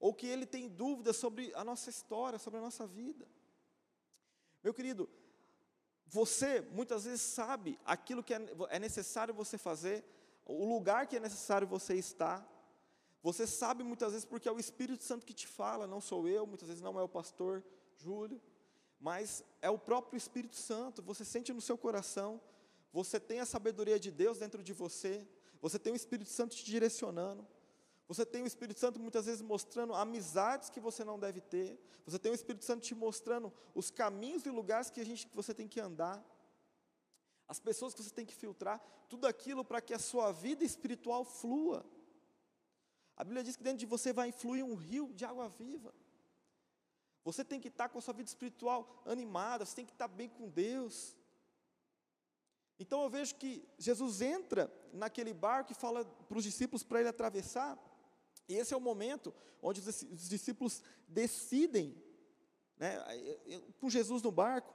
ou 0.00 0.12
que 0.12 0.26
Ele 0.26 0.44
tem 0.44 0.68
dúvidas 0.68 1.16
sobre 1.16 1.52
a 1.54 1.62
nossa 1.62 1.88
história, 1.88 2.36
sobre 2.36 2.58
a 2.58 2.62
nossa 2.62 2.84
vida. 2.84 3.28
Meu 4.60 4.74
querido, 4.74 5.08
você 6.04 6.60
muitas 6.72 7.04
vezes 7.04 7.20
sabe 7.20 7.78
aquilo 7.84 8.24
que 8.24 8.34
é, 8.34 8.40
é 8.70 8.78
necessário 8.80 9.32
você 9.32 9.56
fazer, 9.56 10.04
o 10.44 10.68
lugar 10.68 11.06
que 11.06 11.16
é 11.16 11.20
necessário 11.20 11.66
você 11.66 11.94
estar. 11.94 12.46
Você 13.22 13.46
sabe 13.46 13.82
muitas 13.82 14.12
vezes 14.12 14.24
porque 14.26 14.48
é 14.48 14.52
o 14.52 14.58
Espírito 14.58 15.02
Santo 15.02 15.24
que 15.24 15.32
te 15.32 15.46
fala, 15.46 15.86
não 15.86 16.00
sou 16.00 16.28
eu, 16.28 16.46
muitas 16.46 16.68
vezes 16.68 16.82
não 16.82 16.98
é 16.98 17.02
o 17.02 17.08
pastor 17.08 17.64
Júlio, 17.96 18.40
mas 19.00 19.42
é 19.62 19.70
o 19.70 19.78
próprio 19.78 20.16
Espírito 20.16 20.56
Santo. 20.56 21.02
Você 21.02 21.24
sente 21.24 21.52
no 21.52 21.60
seu 21.60 21.78
coração 21.78 22.40
você 22.94 23.18
tem 23.18 23.40
a 23.40 23.44
sabedoria 23.44 23.98
de 23.98 24.12
Deus 24.12 24.38
dentro 24.38 24.62
de 24.62 24.72
você, 24.72 25.26
você 25.60 25.80
tem 25.80 25.92
o 25.92 25.96
Espírito 25.96 26.30
Santo 26.30 26.54
te 26.54 26.64
direcionando, 26.64 27.44
você 28.06 28.24
tem 28.24 28.44
o 28.44 28.46
Espírito 28.46 28.78
Santo 28.78 29.00
muitas 29.00 29.26
vezes 29.26 29.42
mostrando 29.42 29.94
amizades 29.94 30.70
que 30.70 30.78
você 30.78 31.02
não 31.02 31.18
deve 31.18 31.40
ter, 31.40 31.76
você 32.06 32.20
tem 32.20 32.30
o 32.30 32.34
Espírito 32.36 32.64
Santo 32.64 32.82
te 32.82 32.94
mostrando 32.94 33.52
os 33.74 33.90
caminhos 33.90 34.46
e 34.46 34.48
lugares 34.48 34.90
que, 34.90 35.00
a 35.00 35.04
gente, 35.04 35.26
que 35.26 35.34
você 35.34 35.52
tem 35.52 35.66
que 35.66 35.80
andar, 35.80 36.24
as 37.46 37.58
pessoas 37.58 37.94
que 37.94 38.02
você 38.02 38.10
tem 38.10 38.26
que 38.26 38.34
filtrar, 38.34 38.80
tudo 39.08 39.26
aquilo 39.26 39.64
para 39.64 39.80
que 39.80 39.94
a 39.94 39.98
sua 39.98 40.32
vida 40.32 40.64
espiritual 40.64 41.24
flua. 41.24 41.84
A 43.16 43.22
Bíblia 43.22 43.44
diz 43.44 43.56
que 43.56 43.62
dentro 43.62 43.78
de 43.78 43.86
você 43.86 44.12
vai 44.12 44.32
fluir 44.32 44.64
um 44.64 44.74
rio 44.74 45.12
de 45.14 45.24
água 45.24 45.48
viva. 45.48 45.94
Você 47.24 47.44
tem 47.44 47.60
que 47.60 47.68
estar 47.68 47.88
com 47.88 47.98
a 47.98 48.02
sua 48.02 48.12
vida 48.12 48.28
espiritual 48.28 49.02
animada, 49.06 49.64
você 49.64 49.76
tem 49.76 49.86
que 49.86 49.92
estar 49.92 50.08
bem 50.08 50.28
com 50.28 50.48
Deus. 50.48 51.16
Então 52.78 53.02
eu 53.02 53.08
vejo 53.08 53.36
que 53.36 53.66
Jesus 53.78 54.20
entra 54.20 54.72
naquele 54.92 55.32
barco 55.32 55.72
e 55.72 55.74
fala 55.74 56.04
para 56.04 56.38
os 56.38 56.44
discípulos 56.44 56.82
para 56.82 57.00
ele 57.00 57.08
atravessar, 57.08 57.78
e 58.48 58.54
esse 58.54 58.74
é 58.74 58.76
o 58.76 58.80
momento 58.80 59.32
onde 59.62 59.80
os 59.80 60.28
discípulos 60.28 60.82
decidem, 61.08 61.96
né, 62.76 62.98
com 63.80 63.88
Jesus 63.88 64.22
no 64.22 64.30
barco, 64.30 64.73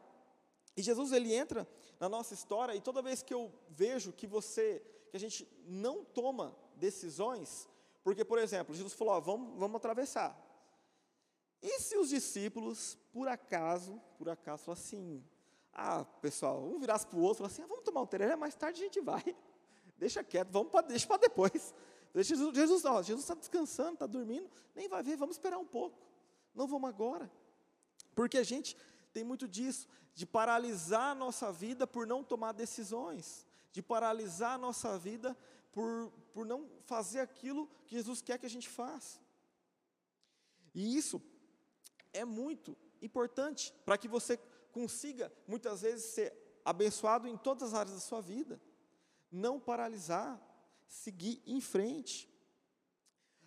e 0.79 0.81
Jesus 0.81 1.12
ele 1.12 1.33
entra 1.33 1.67
na 2.00 2.07
nossa 2.07 2.33
história, 2.33 2.74
e 2.74 2.79
toda 2.79 3.01
vez 3.01 3.21
que 3.21 3.33
eu 3.33 3.51
vejo 3.67 4.13
que 4.13 4.25
você, 4.25 4.81
que 5.12 5.17
a 5.17 5.19
gente 5.19 5.45
não 5.65 6.05
toma 6.05 6.55
decisões, 6.77 7.67
porque, 8.01 8.24
por 8.24 8.39
exemplo, 8.39 8.74
Jesus 8.74 8.93
falou, 8.93 9.15
ó, 9.15 9.19
vamos, 9.19 9.59
vamos 9.59 9.75
atravessar, 9.75 10.41
e 11.62 11.81
se 11.81 11.98
os 11.98 12.07
discípulos, 12.07 12.98
por 13.12 13.27
acaso, 13.27 14.01
por 14.17 14.29
acaso, 14.29 14.63
falam 14.63 14.79
assim, 14.79 15.21
ah, 15.74 16.05
pessoal, 16.21 16.63
um 16.63 16.79
virasse 16.79 17.05
para 17.05 17.19
o 17.19 17.21
outro 17.21 17.45
assim, 17.45 17.62
ah, 17.62 17.67
vamos 17.67 17.83
tomar 17.83 18.01
um 18.01 18.07
tereré, 18.07 18.38
mais 18.38 18.55
tarde 18.55 18.81
a 18.81 18.86
gente 18.86 19.01
vai. 19.01 19.36
Deixa 19.98 20.24
quieto, 20.24 20.50
vamos 20.50 20.71
pra, 20.71 20.79
deixa 20.79 21.05
para 21.05 21.17
depois. 21.17 21.75
Jesus, 22.15 22.55
Jesus, 22.55 22.81
Jesus 23.05 23.19
está 23.19 23.36
descansando, 23.36 23.95
está 23.95 24.07
dormindo, 24.07 24.50
nem 24.74 24.88
vai 24.88 25.03
ver, 25.03 25.17
vamos 25.17 25.36
esperar 25.36 25.57
um 25.57 25.65
pouco. 25.65 26.00
Não 26.55 26.65
vamos 26.65 26.88
agora. 26.88 27.29
Porque 28.15 28.38
a 28.38 28.43
gente 28.43 28.77
tem 29.13 29.24
muito 29.24 29.48
disso, 29.48 29.88
de 30.13 30.25
paralisar 30.25 31.12
a 31.12 31.16
nossa 31.16 31.51
vida 31.51 31.88
por 31.88 32.06
não 32.06 32.24
tomar 32.24 32.51
decisões, 32.51 33.46
de 33.72 33.82
paralisar 33.82 34.54
a 34.54 34.58
nossa 34.58 34.98
vida 34.98 35.38
por, 35.72 36.12
por 36.34 36.46
não 36.46 36.70
fazer 36.86 37.20
aquilo 37.20 37.68
que 37.86 37.96
Jesus 37.96 38.22
quer 38.22 38.38
que 38.38 38.46
a 38.46 38.50
gente 38.50 38.70
faça. 38.70 39.20
E 40.74 40.98
isso 40.98 41.22
é 42.13 42.25
muito 42.25 42.78
importante 43.01 43.74
para 43.86 43.98
que 43.98 44.08
você 44.08 44.38
consiga, 44.72 45.32
muitas 45.48 45.82
vezes, 45.82 46.06
ser 46.06 46.34
abençoado 46.63 47.28
em 47.28 47.38
todas 47.38 47.70
as 47.70 47.74
áreas 47.74 47.96
da 47.96 48.01
sua 48.01 48.22
vida. 48.22 48.62
Não 49.32 49.60
paralisar, 49.60 50.39
seguir 50.88 51.42
em 51.46 51.62
frente. 51.62 52.30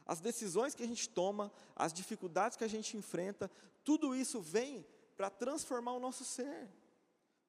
As 0.06 0.20
decisões 0.20 0.74
que 0.74 0.82
a 0.82 0.86
gente 0.86 1.08
toma, 1.08 1.52
as 1.76 1.92
dificuldades 1.92 2.56
que 2.56 2.64
a 2.64 2.68
gente 2.68 2.96
enfrenta, 2.96 3.50
tudo 3.84 4.14
isso 4.14 4.40
vem 4.40 4.86
para 5.16 5.30
transformar 5.30 5.92
o 5.92 6.00
nosso 6.00 6.24
ser. 6.24 6.68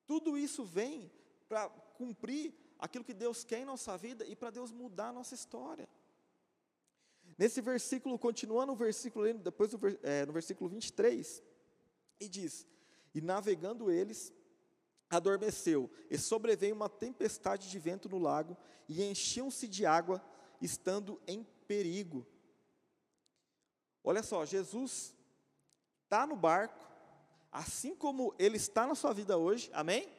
Tudo 0.05 0.37
isso 0.37 0.63
vem 0.63 1.11
para 1.47 1.69
cumprir 1.69 2.53
aquilo 2.79 3.03
que 3.03 3.13
Deus 3.13 3.43
quer 3.43 3.59
em 3.59 3.65
nossa 3.65 3.97
vida 3.97 4.25
e 4.25 4.35
para 4.35 4.51
Deus 4.51 4.71
mudar 4.71 5.09
a 5.09 5.13
nossa 5.13 5.33
história. 5.33 5.87
Nesse 7.37 7.61
versículo, 7.61 8.19
continuando 8.19 8.73
o 8.73 8.75
versículo, 8.75 9.33
depois 9.33 9.71
do, 9.71 9.79
é, 10.03 10.25
no 10.25 10.33
versículo 10.33 10.69
23, 10.69 11.41
e 12.19 12.29
diz: 12.29 12.67
e 13.13 13.21
navegando 13.21 13.91
eles, 13.91 14.33
adormeceu, 15.09 15.89
e 16.09 16.17
sobreveio 16.17 16.75
uma 16.75 16.89
tempestade 16.89 17.69
de 17.69 17.79
vento 17.79 18.09
no 18.09 18.17
lago, 18.17 18.57
e 18.87 19.03
enchiam-se 19.03 19.67
de 19.67 19.85
água, 19.85 20.23
estando 20.61 21.21
em 21.27 21.43
perigo. 21.67 22.25
Olha 24.03 24.23
só, 24.23 24.45
Jesus 24.45 25.15
está 26.03 26.27
no 26.27 26.35
barco, 26.35 26.92
assim 27.53 27.95
como 27.95 28.33
ele 28.39 28.57
está 28.57 28.87
na 28.87 28.95
sua 28.95 29.13
vida 29.13 29.37
hoje, 29.37 29.69
amém? 29.73 30.11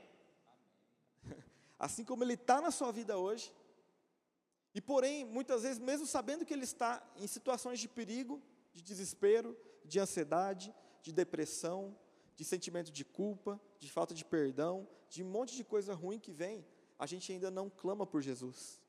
Assim 1.76 2.04
como 2.04 2.22
ele 2.22 2.34
está 2.34 2.60
na 2.60 2.70
sua 2.70 2.92
vida 2.92 3.18
hoje, 3.18 3.52
e 4.72 4.80
porém, 4.80 5.24
muitas 5.24 5.62
vezes, 5.62 5.78
mesmo 5.78 6.06
sabendo 6.06 6.44
que 6.44 6.54
ele 6.54 6.64
está 6.64 7.04
em 7.16 7.26
situações 7.26 7.78
de 7.80 7.88
perigo, 7.88 8.40
de 8.72 8.82
desespero, 8.82 9.56
de 9.84 9.98
ansiedade, 10.00 10.74
de 11.02 11.12
depressão, 11.12 11.96
de 12.34 12.44
sentimento 12.44 12.90
de 12.90 13.04
culpa, 13.04 13.60
de 13.78 13.90
falta 13.90 14.14
de 14.14 14.24
perdão, 14.24 14.88
de 15.08 15.22
um 15.22 15.28
monte 15.28 15.54
de 15.54 15.62
coisa 15.62 15.94
ruim 15.94 16.18
que 16.18 16.32
vem, 16.32 16.66
a 16.98 17.06
gente 17.06 17.30
ainda 17.30 17.50
não 17.50 17.68
clama 17.68 18.06
por 18.06 18.22
Jesus. 18.22 18.80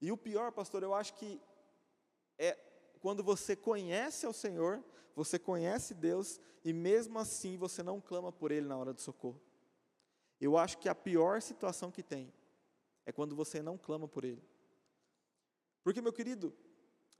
E 0.00 0.10
o 0.12 0.16
pior, 0.16 0.52
pastor, 0.52 0.82
eu 0.82 0.92
acho 0.92 1.14
que 1.14 1.40
é 2.38 2.58
quando 3.06 3.22
você 3.22 3.54
conhece 3.54 4.26
ao 4.26 4.32
Senhor, 4.32 4.82
você 5.14 5.38
conhece 5.38 5.94
Deus 5.94 6.40
e 6.64 6.72
mesmo 6.72 7.20
assim 7.20 7.56
você 7.56 7.80
não 7.80 8.00
clama 8.00 8.32
por 8.32 8.50
Ele 8.50 8.66
na 8.66 8.76
hora 8.76 8.92
do 8.92 9.00
socorro. 9.00 9.40
Eu 10.40 10.58
acho 10.58 10.76
que 10.78 10.88
a 10.88 10.94
pior 10.94 11.40
situação 11.40 11.88
que 11.88 12.02
tem 12.02 12.34
é 13.04 13.12
quando 13.12 13.36
você 13.36 13.62
não 13.62 13.78
clama 13.78 14.08
por 14.08 14.24
Ele. 14.24 14.42
Porque, 15.84 16.00
meu 16.00 16.12
querido, 16.12 16.52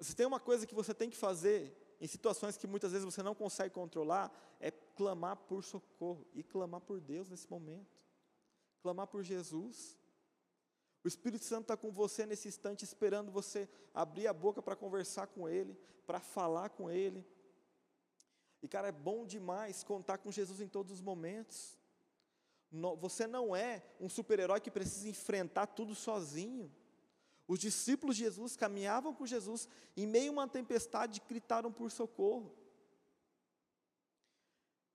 se 0.01 0.17
tem 0.17 0.27
uma 0.27 0.41
coisa 0.41 0.67
que 0.67 0.75
você 0.75 0.93
tem 0.93 1.09
que 1.09 1.17
fazer 1.17 1.97
em 2.01 2.09
situações 2.09 2.57
que 2.57 2.67
muitas 2.67 2.91
vezes 2.91 3.05
você 3.05 3.23
não 3.23 3.33
consegue 3.33 3.73
controlar, 3.73 4.33
é 4.59 4.73
clamar 4.73 5.37
por 5.37 5.63
socorro 5.63 6.27
e 6.35 6.43
clamar 6.43 6.81
por 6.81 7.01
Deus 7.01 7.29
nesse 7.29 7.49
momento. 7.49 8.05
Clamar 8.83 9.07
por 9.07 9.23
Jesus. 9.23 9.97
O 11.07 11.09
Espírito 11.09 11.45
Santo 11.45 11.63
está 11.63 11.77
com 11.77 11.93
você 11.93 12.27
nesse 12.27 12.49
instante, 12.49 12.83
esperando 12.83 13.31
você 13.31 13.69
abrir 13.95 14.27
a 14.27 14.33
boca 14.33 14.61
para 14.61 14.75
conversar 14.75 15.29
com 15.29 15.49
Ele, 15.49 15.79
para 16.05 16.19
falar 16.19 16.71
com 16.71 16.91
Ele. 16.91 17.25
E, 18.61 18.67
cara, 18.67 18.89
é 18.89 18.93
bom 18.93 19.25
demais 19.25 19.85
contar 19.85 20.19
com 20.19 20.33
Jesus 20.33 20.61
em 20.61 20.67
todos 20.67 20.91
os 20.91 21.01
momentos. 21.01 21.79
Você 22.99 23.25
não 23.25 23.55
é 23.55 23.85
um 24.01 24.09
super-herói 24.09 24.59
que 24.59 24.69
precisa 24.69 25.09
enfrentar 25.09 25.69
tudo 25.69 25.95
sozinho. 25.95 26.75
Os 27.47 27.61
discípulos 27.61 28.17
de 28.17 28.25
Jesus 28.25 28.57
caminhavam 28.57 29.15
com 29.15 29.25
Jesus, 29.25 29.69
em 29.97 30.09
meio 30.09 30.31
a 30.31 30.33
uma 30.33 30.49
tempestade, 30.49 31.23
gritaram 31.29 31.71
por 31.71 31.89
socorro. 31.89 32.53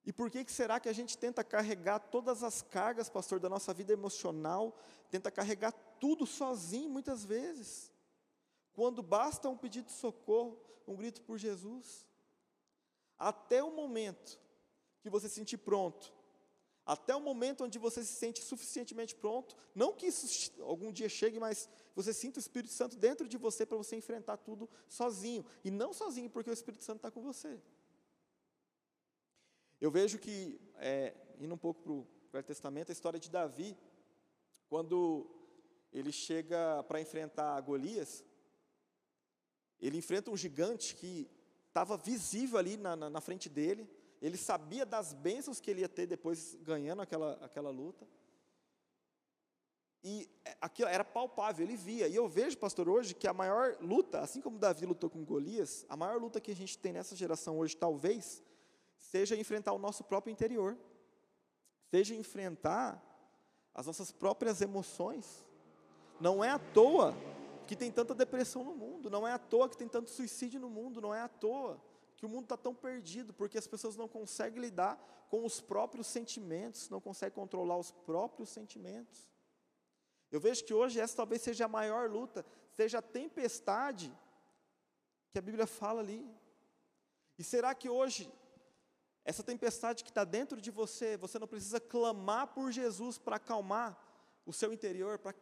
E 0.06 0.12
por 0.12 0.30
que, 0.30 0.44
que 0.44 0.51
será 0.51 0.77
que 0.77 0.89
a 0.89 0.94
gente 0.94 1.18
tenta 1.18 1.41
carregar 1.41 2.00
todas 2.00 2.44
as 2.44 2.62
cargas, 2.62 3.10
pastor, 3.10 3.39
da 3.39 3.48
nossa 3.48 3.74
vida 3.74 3.94
emocional, 3.94 4.77
tenta 5.10 5.32
carregar 5.32 5.74
tudo 6.03 6.25
sozinho 6.25 6.89
muitas 6.89 7.24
vezes? 7.24 7.91
Quando 8.74 9.03
basta 9.03 9.48
um 9.48 9.58
pedido 9.63 9.86
de 9.86 9.93
socorro, 10.05 10.60
um 10.88 10.96
grito 10.96 11.22
por 11.22 11.38
Jesus. 11.38 12.08
Até 13.17 13.63
o 13.63 13.72
momento 13.72 14.39
que 15.01 15.10
você 15.10 15.29
se 15.29 15.36
sentir 15.36 15.58
pronto, 15.58 16.12
até 16.84 17.15
o 17.15 17.22
momento 17.22 17.63
onde 17.63 17.77
você 17.77 18.03
se 18.03 18.13
sente 18.13 18.41
suficientemente 18.43 19.15
pronto, 19.15 19.55
não 19.75 19.93
que 19.93 20.08
isso 20.08 20.51
algum 20.63 20.91
dia 20.91 21.08
chegue, 21.08 21.39
mas 21.39 21.70
você 21.96 22.12
sinta 22.13 22.39
o 22.39 22.46
Espírito 22.46 22.74
Santo 22.74 22.98
dentro 22.98 23.27
de 23.27 23.38
você 23.38 23.65
para 23.65 23.77
você 23.77 23.96
enfrentar 23.96 24.38
tudo 24.38 24.67
sozinho. 24.88 25.46
E 25.63 25.70
não 25.70 25.93
sozinho, 25.93 26.29
porque 26.29 26.50
o 26.50 26.53
Espírito 26.53 26.84
Santo 26.84 26.98
está 26.98 27.12
com 27.12 27.22
você. 27.22 27.62
Eu 29.79 29.91
vejo 29.91 30.17
que, 30.17 30.60
é, 30.77 31.15
indo 31.39 31.53
um 31.53 31.58
pouco 31.58 31.81
para 31.81 31.91
o 31.91 32.08
Velho 32.31 32.46
Testamento, 32.46 32.89
a 32.89 32.93
história 32.93 33.20
de 33.20 33.29
Davi, 33.29 33.77
quando 34.67 35.40
ele 35.91 36.12
chega 36.12 36.83
para 36.83 37.01
enfrentar 37.01 37.60
Golias, 37.62 38.24
ele 39.79 39.98
enfrenta 39.98 40.31
um 40.31 40.38
gigante 40.38 40.95
que 40.95 41.29
estava 41.67 41.98
visível 41.98 42.57
ali 42.57 42.77
na, 42.77 42.95
na, 42.95 43.10
na, 43.10 43.21
frente 43.21 43.50
dele, 43.50 43.89
ele 44.21 44.38
sabia 44.38 44.86
das 44.86 45.13
bênçãos 45.13 45.60
que 45.60 45.71
ele 45.71 45.81
ia 45.81 45.89
ter 45.89 46.05
depois 46.05 46.55
ganhando 46.62 47.01
aquela, 47.01 47.33
aquela 47.43 47.69
luta, 47.69 48.07
e 50.03 50.27
é, 50.43 50.57
aquilo 50.60 50.89
era 50.89 51.03
palpável, 51.03 51.65
ele 51.65 51.75
via. 51.75 52.07
E 52.07 52.15
eu 52.15 52.27
vejo, 52.27 52.57
pastor, 52.57 52.89
hoje 52.89 53.13
que 53.13 53.27
a 53.27 53.33
maior 53.33 53.77
luta, 53.79 54.19
assim 54.19 54.41
como 54.41 54.57
Davi 54.57 54.86
lutou 54.86 55.10
com 55.10 55.24
Golias, 55.24 55.86
a 55.88 55.95
maior 55.95 56.19
luta 56.19 56.41
que 56.41 56.51
a 56.51 56.55
gente 56.55 56.77
tem 56.77 56.93
nessa 56.93 57.15
geração 57.15 57.60
hoje, 57.60 57.77
talvez, 57.77 58.41
seja 58.98 59.36
enfrentar 59.36 59.74
o 59.74 59.77
nosso 59.77 60.03
próprio 60.03 60.31
interior, 60.31 60.77
seja 61.91 62.15
enfrentar 62.15 63.01
as 63.74 63.86
nossas 63.86 64.12
próprias 64.12 64.62
emoções. 64.62 65.45
Não 66.22 66.44
é 66.44 66.50
à 66.50 66.60
toa 66.60 67.16
que 67.66 67.75
tem 67.75 67.92
tanta 67.92 68.13
depressão 68.13 68.63
no 68.63 68.75
mundo, 68.75 69.10
não 69.10 69.28
é 69.28 69.34
à 69.34 69.40
toa 69.40 69.68
que 69.68 69.75
tem 69.75 69.88
tanto 69.88 70.12
suicídio 70.12 70.60
no 70.60 70.70
mundo, 70.70 71.01
não 71.01 71.16
é 71.16 71.20
à 71.20 71.28
toa 71.28 71.82
que 72.16 72.28
o 72.28 72.30
mundo 72.30 72.44
está 72.44 72.56
tão 72.56 72.75
perdido, 72.75 73.34
porque 73.34 73.58
as 73.58 73.66
pessoas 73.66 73.98
não 73.98 74.08
conseguem 74.08 74.62
lidar 74.62 75.04
com 75.32 75.44
os 75.44 75.60
próprios 75.60 76.06
sentimentos, 76.06 76.90
não 76.92 77.01
conseguem 77.01 77.34
controlar 77.34 77.75
os 77.78 77.90
próprios 77.90 78.50
sentimentos. 78.50 79.28
Eu 80.32 80.40
vejo 80.40 80.63
que 80.63 80.75
hoje 80.75 81.00
essa 81.00 81.16
talvez 81.16 81.42
seja 81.42 81.66
a 81.66 81.68
maior 81.68 82.08
luta, 82.08 82.46
seja 82.70 83.00
a 83.00 83.01
tempestade 83.01 84.16
que 85.32 85.40
a 85.40 85.42
Bíblia 85.42 85.66
fala 85.66 86.01
ali. 86.01 86.30
E 87.40 87.44
será 87.44 87.74
que 87.74 87.90
hoje, 87.90 88.32
essa 89.25 89.42
tempestade 89.42 90.04
que 90.04 90.12
está 90.12 90.24
dentro 90.24 90.62
de 90.62 90.70
você, 90.70 91.18
você 91.18 91.40
não 91.40 91.48
precisa 91.48 91.80
clamar 91.80 92.54
por 92.54 92.72
Jesus 92.72 93.18
para 93.18 93.38
acalmar 93.38 93.98
o 94.46 94.54
seu 94.54 94.72
interior, 94.72 95.18
para 95.18 95.34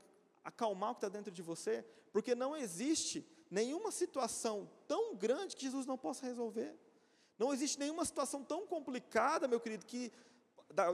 acalmar 0.50 0.92
o 0.92 0.96
que 0.96 1.00
está 1.00 1.10
dentro 1.10 1.32
de 1.32 1.42
você? 1.42 1.86
Porque 2.12 2.36
não 2.36 2.56
existe 2.56 3.26
nenhuma 3.50 3.92
situação 3.92 4.70
tão 4.88 5.16
grande 5.16 5.56
que 5.56 5.64
Jesus 5.64 5.86
não 5.86 5.98
possa 5.98 6.26
resolver. 6.26 6.78
Não 7.38 7.54
existe 7.54 7.80
nenhuma 7.80 8.04
situação 8.04 8.44
tão 8.44 8.68
complicada, 8.68 9.48
meu 9.48 9.60
querido, 9.60 9.86
que 9.86 10.12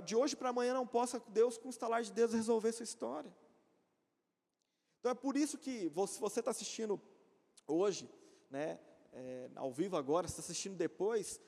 de 0.06 0.16
hoje 0.16 0.36
para 0.36 0.50
amanhã 0.50 0.74
não 0.74 0.88
possa 0.88 1.20
Deus, 1.28 1.58
com 1.58 1.68
o 1.68 1.72
estalar 1.72 2.04
de 2.04 2.12
Deus, 2.12 2.34
resolver 2.34 2.72
sua 2.72 2.84
história. 2.84 3.34
Então 5.00 5.12
é 5.12 5.16
por 5.16 5.36
isso 5.36 5.58
que 5.58 5.92
se 6.08 6.20
você 6.20 6.40
está 6.40 6.52
assistindo 6.52 7.02
hoje, 7.68 8.10
né, 8.50 8.80
é, 9.12 9.50
ao 9.56 9.72
vivo 9.72 9.98
agora, 9.98 10.28
está 10.28 10.42
assistindo 10.42 10.76
depois, 10.76 11.40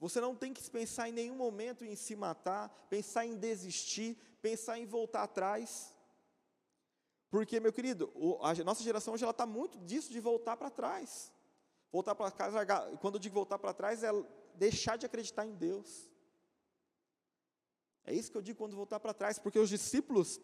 você 0.00 0.20
não 0.20 0.34
tem 0.34 0.52
que 0.52 0.70
pensar 0.70 1.08
em 1.08 1.12
nenhum 1.12 1.34
momento 1.34 1.84
em 1.84 1.96
se 1.96 2.14
matar, 2.14 2.68
pensar 2.88 3.26
em 3.26 3.36
desistir, 3.36 4.16
pensar 4.40 4.78
em 4.78 4.86
voltar 4.86 5.24
atrás. 5.24 5.94
Porque, 7.30 7.60
meu 7.60 7.72
querido, 7.72 8.12
a 8.40 8.54
nossa 8.64 8.82
geração 8.82 9.14
hoje 9.14 9.28
está 9.28 9.46
muito 9.46 9.78
disso 9.78 10.10
de 10.10 10.20
voltar 10.20 10.56
para 10.56 10.70
trás. 10.70 11.32
Voltar 11.92 12.14
para 12.14 12.30
trás, 12.30 12.54
quando 13.00 13.14
eu 13.14 13.20
digo 13.20 13.34
voltar 13.34 13.58
para 13.58 13.72
trás, 13.72 14.02
é 14.02 14.10
deixar 14.54 14.96
de 14.96 15.06
acreditar 15.06 15.46
em 15.46 15.54
Deus. 15.54 16.10
É 18.04 18.14
isso 18.14 18.30
que 18.30 18.38
eu 18.38 18.42
digo 18.42 18.58
quando 18.58 18.74
voltar 18.74 18.98
para 18.98 19.12
trás, 19.12 19.38
porque 19.38 19.58
os 19.58 19.68
discípulos 19.68 20.40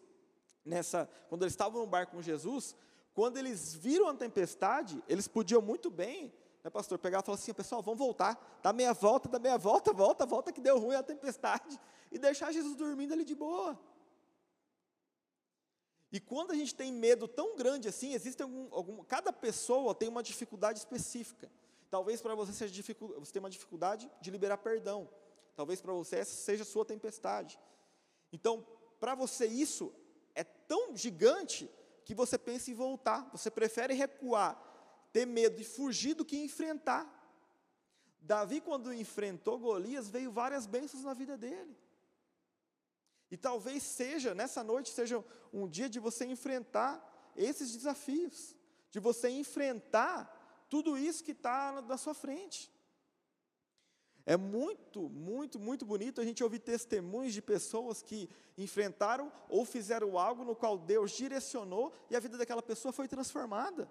nessa, 0.63 1.09
quando 1.29 1.43
eles 1.43 1.53
estavam 1.53 1.81
no 1.81 1.87
barco 1.87 2.15
com 2.15 2.21
Jesus, 2.21 2.75
quando 3.13 3.37
eles 3.37 3.73
viram 3.73 4.07
a 4.07 4.13
tempestade, 4.13 5.03
eles 5.07 5.27
podiam 5.27 5.61
muito 5.61 5.89
bem, 5.89 6.33
né, 6.63 6.69
pastor, 6.69 6.99
pegar 6.99 7.19
e 7.19 7.23
falar 7.23 7.37
assim, 7.37 7.53
pessoal, 7.53 7.81
vamos 7.81 7.99
voltar, 7.99 8.59
dá 8.61 8.73
meia 8.73 8.93
volta, 8.93 9.29
dá 9.29 9.39
meia 9.39 9.57
volta, 9.57 9.93
volta, 9.93 10.25
volta 10.25 10.51
que 10.51 10.61
deu 10.61 10.79
ruim 10.79 10.95
a 10.95 11.03
tempestade, 11.03 11.79
e 12.11 12.19
deixar 12.19 12.51
Jesus 12.51 12.75
dormindo 12.75 13.13
ali 13.13 13.23
de 13.23 13.35
boa. 13.35 13.79
E 16.15 16.19
quando 16.21 16.51
a 16.51 16.55
gente 16.55 16.73
tem 16.73 16.93
medo 16.93 17.27
tão 17.27 17.57
grande 17.57 17.89
assim, 17.89 18.13
existe 18.13 18.41
algum, 18.41 18.73
algum 18.73 19.03
cada 19.03 19.33
pessoa 19.33 19.93
tem 19.93 20.07
uma 20.07 20.23
dificuldade 20.23 20.79
específica. 20.79 21.51
Talvez 21.89 22.21
para 22.21 22.33
você 22.33 22.53
seja 22.53 22.73
você 23.19 23.33
tenha 23.33 23.43
uma 23.43 23.49
dificuldade 23.49 24.09
de 24.21 24.31
liberar 24.31 24.59
perdão. 24.59 25.09
Talvez 25.57 25.81
para 25.81 25.91
você 25.91 26.15
essa 26.15 26.33
seja 26.33 26.63
a 26.63 26.65
sua 26.65 26.85
tempestade. 26.85 27.59
Então, 28.31 28.65
para 28.97 29.13
você 29.13 29.45
isso 29.45 29.93
é 30.33 30.45
tão 30.45 30.95
gigante 30.95 31.69
que 32.05 32.15
você 32.15 32.37
pensa 32.37 32.71
em 32.71 32.73
voltar, 32.73 33.29
você 33.33 33.51
prefere 33.51 33.93
recuar, 33.93 34.57
ter 35.11 35.25
medo 35.25 35.59
e 35.59 35.65
fugir 35.65 36.13
do 36.13 36.23
que 36.23 36.37
enfrentar. 36.37 37.05
Davi, 38.21 38.61
quando 38.61 38.93
enfrentou 38.93 39.59
Golias, 39.59 40.07
veio 40.07 40.31
várias 40.31 40.65
bênçãos 40.65 41.03
na 41.03 41.13
vida 41.13 41.37
dele. 41.37 41.75
E 43.31 43.37
talvez 43.37 43.83
seja, 43.83 44.33
nessa 44.33 44.63
noite, 44.63 44.89
seja 44.91 45.23
um 45.51 45.67
dia 45.67 45.89
de 45.89 45.99
você 45.99 46.25
enfrentar 46.25 47.33
esses 47.35 47.71
desafios, 47.71 48.55
de 48.89 48.99
você 48.99 49.29
enfrentar 49.29 50.65
tudo 50.69 50.97
isso 50.97 51.23
que 51.23 51.31
está 51.31 51.81
na 51.81 51.97
sua 51.97 52.13
frente. 52.13 52.71
É 54.25 54.35
muito, 54.35 55.07
muito, 55.09 55.59
muito 55.59 55.85
bonito 55.85 56.19
a 56.19 56.25
gente 56.25 56.43
ouvir 56.43 56.59
testemunhos 56.59 57.33
de 57.33 57.41
pessoas 57.41 58.01
que 58.01 58.27
enfrentaram 58.57 59.31
ou 59.47 59.63
fizeram 59.65 60.17
algo 60.17 60.43
no 60.43 60.55
qual 60.55 60.79
Deus 60.79 61.11
direcionou 61.11 61.93
e 62.09 62.15
a 62.15 62.19
vida 62.19 62.35
daquela 62.37 62.63
pessoa 62.63 62.91
foi 62.91 63.07
transformada. 63.07 63.87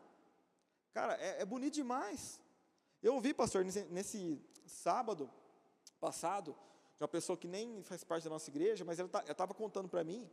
Cara, 0.92 1.14
é, 1.20 1.42
é 1.42 1.44
bonito 1.44 1.74
demais. 1.74 2.40
Eu 3.00 3.14
ouvi, 3.14 3.32
pastor, 3.32 3.64
nesse, 3.64 3.84
nesse, 3.84 4.40
sábado 4.66 5.30
passado, 6.00 6.56
de 6.96 7.02
uma 7.02 7.08
pessoa 7.08 7.36
que 7.36 7.46
nem 7.46 7.82
faz 7.82 8.04
parte 8.04 8.24
da 8.24 8.30
nossa 8.30 8.50
igreja, 8.50 8.84
mas 8.84 8.98
ela 8.98 9.08
tá, 9.08 9.24
estava 9.28 9.54
contando 9.54 9.88
para 9.88 10.04
mim. 10.04 10.28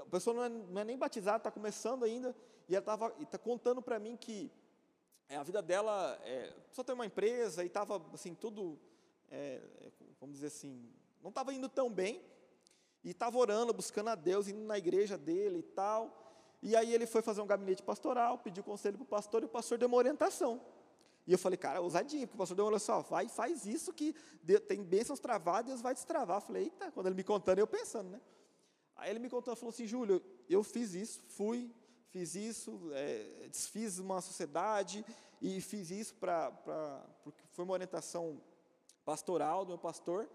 A 0.00 0.06
pessoa 0.06 0.34
não 0.34 0.44
é, 0.44 0.48
não 0.48 0.80
é 0.80 0.84
nem 0.84 0.96
batizada, 0.96 1.38
está 1.38 1.50
começando 1.50 2.04
ainda, 2.04 2.34
e 2.68 2.74
ela 2.74 2.82
estava 2.82 3.10
tá 3.10 3.38
contando 3.38 3.82
para 3.82 3.98
mim 3.98 4.16
que 4.16 4.50
é, 5.28 5.36
a 5.36 5.42
vida 5.42 5.60
dela, 5.60 6.18
é, 6.24 6.52
só 6.70 6.84
tem 6.84 6.94
uma 6.94 7.06
empresa 7.06 7.64
e 7.64 7.66
estava 7.66 8.04
assim, 8.12 8.34
tudo 8.34 8.78
é, 9.30 9.60
vamos 10.20 10.34
dizer 10.34 10.48
assim, 10.48 10.92
não 11.22 11.30
estava 11.30 11.52
indo 11.54 11.68
tão 11.68 11.90
bem, 11.90 12.22
e 13.02 13.10
estava 13.10 13.38
orando, 13.38 13.72
buscando 13.72 14.08
a 14.08 14.14
Deus, 14.14 14.48
indo 14.48 14.60
na 14.60 14.76
igreja 14.76 15.16
dele 15.16 15.60
e 15.60 15.62
tal. 15.62 16.16
E 16.62 16.76
aí 16.76 16.92
ele 16.92 17.06
foi 17.06 17.22
fazer 17.22 17.40
um 17.40 17.46
gabinete 17.46 17.82
pastoral, 17.82 18.38
pediu 18.38 18.62
conselho 18.62 18.98
para 18.98 19.04
o 19.04 19.06
pastor, 19.06 19.42
e 19.42 19.46
o 19.46 19.48
pastor 19.48 19.78
deu 19.78 19.88
uma 19.88 19.96
orientação. 19.96 20.60
E 21.30 21.32
eu 21.32 21.38
falei, 21.38 21.56
cara, 21.56 21.80
ousadinho, 21.80 22.26
porque 22.26 22.34
o 22.34 22.38
pastor 22.38 22.56
deu 22.56 22.64
uma 22.64 22.70
orientação, 22.70 23.04
vai 23.04 23.26
e 23.26 23.28
faz 23.28 23.64
isso 23.64 23.92
que 23.92 24.12
tem 24.66 24.82
bênçãos 24.82 25.20
travadas, 25.20 25.66
Deus 25.66 25.80
vai 25.80 25.94
destravar. 25.94 26.38
Eu 26.38 26.40
falei, 26.40 26.64
eita, 26.64 26.90
quando 26.90 27.06
ele 27.06 27.14
me 27.14 27.22
contando, 27.22 27.60
eu 27.60 27.68
pensando, 27.68 28.10
né? 28.10 28.20
Aí 28.96 29.10
ele 29.10 29.20
me 29.20 29.30
contou, 29.30 29.54
falou 29.54 29.70
assim, 29.70 29.86
Júlio, 29.86 30.20
eu 30.48 30.64
fiz 30.64 30.92
isso, 30.92 31.22
fui, 31.28 31.70
fiz 32.08 32.34
isso, 32.34 32.80
é, 32.94 33.46
desfiz 33.48 34.00
uma 34.00 34.20
sociedade 34.20 35.06
e 35.40 35.60
fiz 35.60 35.92
isso 35.92 36.16
para, 36.16 36.50
porque 37.22 37.44
foi 37.52 37.64
uma 37.64 37.74
orientação 37.74 38.42
pastoral 39.04 39.64
do 39.64 39.68
meu 39.68 39.78
pastor. 39.78 40.28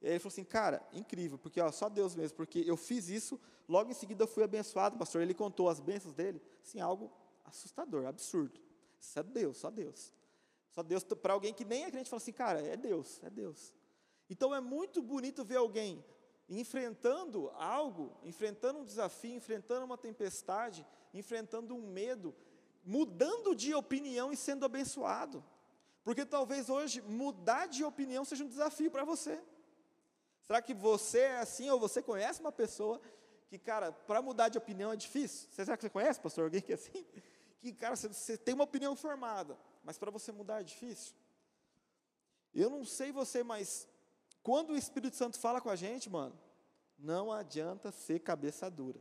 E 0.00 0.06
aí 0.06 0.12
ele 0.12 0.20
falou 0.20 0.32
assim, 0.32 0.44
cara, 0.44 0.80
incrível, 0.92 1.38
porque 1.38 1.60
ó, 1.60 1.72
só 1.72 1.88
Deus 1.88 2.14
mesmo, 2.14 2.36
porque 2.36 2.62
eu 2.64 2.76
fiz 2.76 3.08
isso, 3.08 3.40
logo 3.68 3.90
em 3.90 3.94
seguida 3.94 4.22
eu 4.22 4.28
fui 4.28 4.44
abençoado, 4.44 4.96
pastor. 4.96 5.22
Ele 5.22 5.34
contou 5.34 5.68
as 5.68 5.80
bênçãos 5.80 6.14
dele, 6.14 6.40
assim, 6.62 6.78
algo 6.78 7.10
assustador, 7.44 8.06
absurdo. 8.06 8.60
É 9.16 9.22
Deus, 9.24 9.56
só 9.56 9.72
Deus. 9.72 10.14
Só 10.76 10.82
Deus, 10.82 11.02
para 11.04 11.32
alguém 11.32 11.54
que 11.54 11.64
nem 11.64 11.84
é 11.84 11.90
crente, 11.90 12.10
fala 12.10 12.20
assim, 12.20 12.34
cara, 12.34 12.60
é 12.60 12.76
Deus, 12.76 13.18
é 13.22 13.30
Deus. 13.30 13.72
Então 14.28 14.54
é 14.54 14.60
muito 14.60 15.00
bonito 15.00 15.42
ver 15.42 15.56
alguém 15.56 16.04
enfrentando 16.50 17.48
algo, 17.54 18.14
enfrentando 18.22 18.80
um 18.80 18.84
desafio, 18.84 19.34
enfrentando 19.34 19.86
uma 19.86 19.96
tempestade, 19.96 20.86
enfrentando 21.14 21.74
um 21.74 21.80
medo, 21.80 22.34
mudando 22.84 23.54
de 23.54 23.74
opinião 23.74 24.30
e 24.30 24.36
sendo 24.36 24.66
abençoado. 24.66 25.42
Porque 26.04 26.26
talvez 26.26 26.68
hoje 26.68 27.00
mudar 27.00 27.68
de 27.68 27.82
opinião 27.82 28.22
seja 28.22 28.44
um 28.44 28.48
desafio 28.48 28.90
para 28.90 29.02
você. 29.02 29.42
Será 30.42 30.60
que 30.60 30.74
você 30.74 31.20
é 31.20 31.38
assim 31.38 31.70
ou 31.70 31.80
você 31.80 32.02
conhece 32.02 32.38
uma 32.38 32.52
pessoa 32.52 33.00
que, 33.48 33.58
cara, 33.58 33.92
para 33.92 34.20
mudar 34.20 34.50
de 34.50 34.58
opinião 34.58 34.92
é 34.92 34.96
difícil? 34.96 35.48
Será 35.52 35.74
que 35.74 35.84
você 35.84 35.90
conhece, 35.90 36.20
pastor, 36.20 36.44
alguém 36.44 36.60
que 36.60 36.72
é 36.72 36.74
assim? 36.74 37.06
Que, 37.62 37.72
cara, 37.72 37.96
você, 37.96 38.08
você 38.08 38.36
tem 38.36 38.54
uma 38.54 38.64
opinião 38.64 38.94
formada, 38.94 39.58
mas 39.86 39.96
para 39.96 40.10
você 40.10 40.30
mudar 40.30 40.60
é 40.60 40.64
difícil? 40.64 41.14
Eu 42.54 42.68
não 42.68 42.84
sei 42.84 43.10
você, 43.10 43.42
mas 43.42 43.88
quando 44.42 44.70
o 44.74 44.76
Espírito 44.76 45.16
Santo 45.16 45.38
fala 45.38 45.62
com 45.62 45.70
a 45.70 45.76
gente, 45.76 46.10
mano, 46.10 46.38
não 46.98 47.32
adianta 47.32 47.90
ser 47.90 48.18
cabeça 48.20 48.70
dura. 48.70 49.00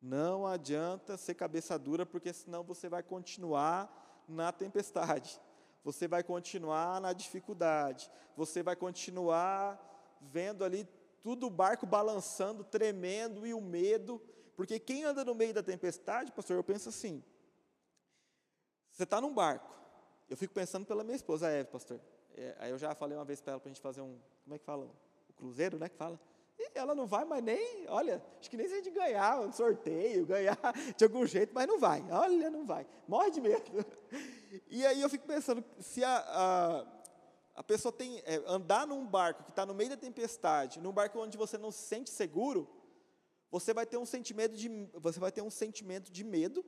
Não 0.00 0.46
adianta 0.46 1.16
ser 1.16 1.34
cabeça 1.34 1.76
dura, 1.76 2.06
porque 2.06 2.32
senão 2.32 2.62
você 2.62 2.88
vai 2.88 3.02
continuar 3.02 4.24
na 4.28 4.52
tempestade 4.52 5.40
você 5.86 6.08
vai 6.08 6.24
continuar 6.24 7.00
na 7.00 7.12
dificuldade, 7.12 8.10
você 8.36 8.60
vai 8.60 8.74
continuar 8.74 9.80
vendo 10.20 10.64
ali 10.64 10.84
tudo 11.22 11.46
o 11.46 11.50
barco 11.50 11.86
balançando, 11.86 12.64
tremendo 12.64 13.46
e 13.46 13.54
o 13.54 13.60
medo, 13.60 14.20
porque 14.56 14.80
quem 14.80 15.04
anda 15.04 15.24
no 15.24 15.32
meio 15.32 15.54
da 15.54 15.62
tempestade, 15.62 16.32
pastor, 16.32 16.56
eu 16.56 16.64
penso 16.64 16.88
assim: 16.88 17.22
você 18.90 19.04
está 19.04 19.20
num 19.20 19.32
barco, 19.32 19.72
eu 20.28 20.36
fico 20.36 20.52
pensando 20.52 20.84
pela 20.84 21.04
minha 21.04 21.16
esposa, 21.16 21.48
Eve, 21.48 21.68
pastor. 21.70 22.00
É, 22.36 22.54
aí 22.58 22.70
eu 22.70 22.78
já 22.78 22.94
falei 22.94 23.16
uma 23.16 23.24
vez 23.24 23.40
para 23.40 23.52
ela 23.52 23.60
para 23.60 23.70
a 23.70 23.72
gente 23.72 23.80
fazer 23.80 24.00
um, 24.00 24.18
como 24.44 24.54
é 24.54 24.58
que 24.58 24.64
fala? 24.64 24.86
O 25.28 25.32
cruzeiro, 25.32 25.78
né? 25.78 25.88
Que 25.88 25.96
fala? 25.96 26.20
E 26.58 26.70
ela 26.74 26.94
não 26.94 27.06
vai, 27.06 27.24
mas 27.24 27.42
nem, 27.42 27.86
olha, 27.88 28.22
acho 28.40 28.50
que 28.50 28.56
nem 28.56 28.66
se 28.66 28.74
a 28.74 28.76
gente 28.76 28.90
ganhar 28.90 29.40
um 29.40 29.52
sorteio, 29.52 30.24
ganhar 30.26 30.58
de 30.96 31.04
algum 31.04 31.26
jeito, 31.26 31.52
mas 31.54 31.66
não 31.66 31.78
vai. 31.78 32.04
Olha, 32.10 32.50
não 32.50 32.64
vai. 32.66 32.86
Morre 33.06 33.30
de 33.30 33.40
medo. 33.40 33.62
E 34.70 34.86
aí 34.86 35.02
eu 35.02 35.10
fico 35.10 35.26
pensando, 35.26 35.62
se 35.80 36.02
a, 36.02 36.16
a, 36.16 36.86
a 37.56 37.62
pessoa 37.62 37.92
tem, 37.92 38.22
é, 38.24 38.42
andar 38.46 38.86
num 38.86 39.04
barco 39.04 39.44
que 39.44 39.50
está 39.50 39.66
no 39.66 39.74
meio 39.74 39.90
da 39.90 39.96
tempestade, 39.96 40.80
num 40.80 40.92
barco 40.92 41.18
onde 41.18 41.36
você 41.36 41.58
não 41.58 41.70
se 41.70 41.82
sente 41.82 42.08
seguro, 42.08 42.66
você 43.50 43.74
vai 43.74 43.84
ter 43.84 43.98
um 43.98 44.06
sentimento 44.06 44.56
de, 44.56 44.88
você 44.94 45.20
vai 45.20 45.30
ter 45.30 45.42
um 45.42 45.50
sentimento 45.50 46.10
de 46.10 46.24
medo. 46.24 46.64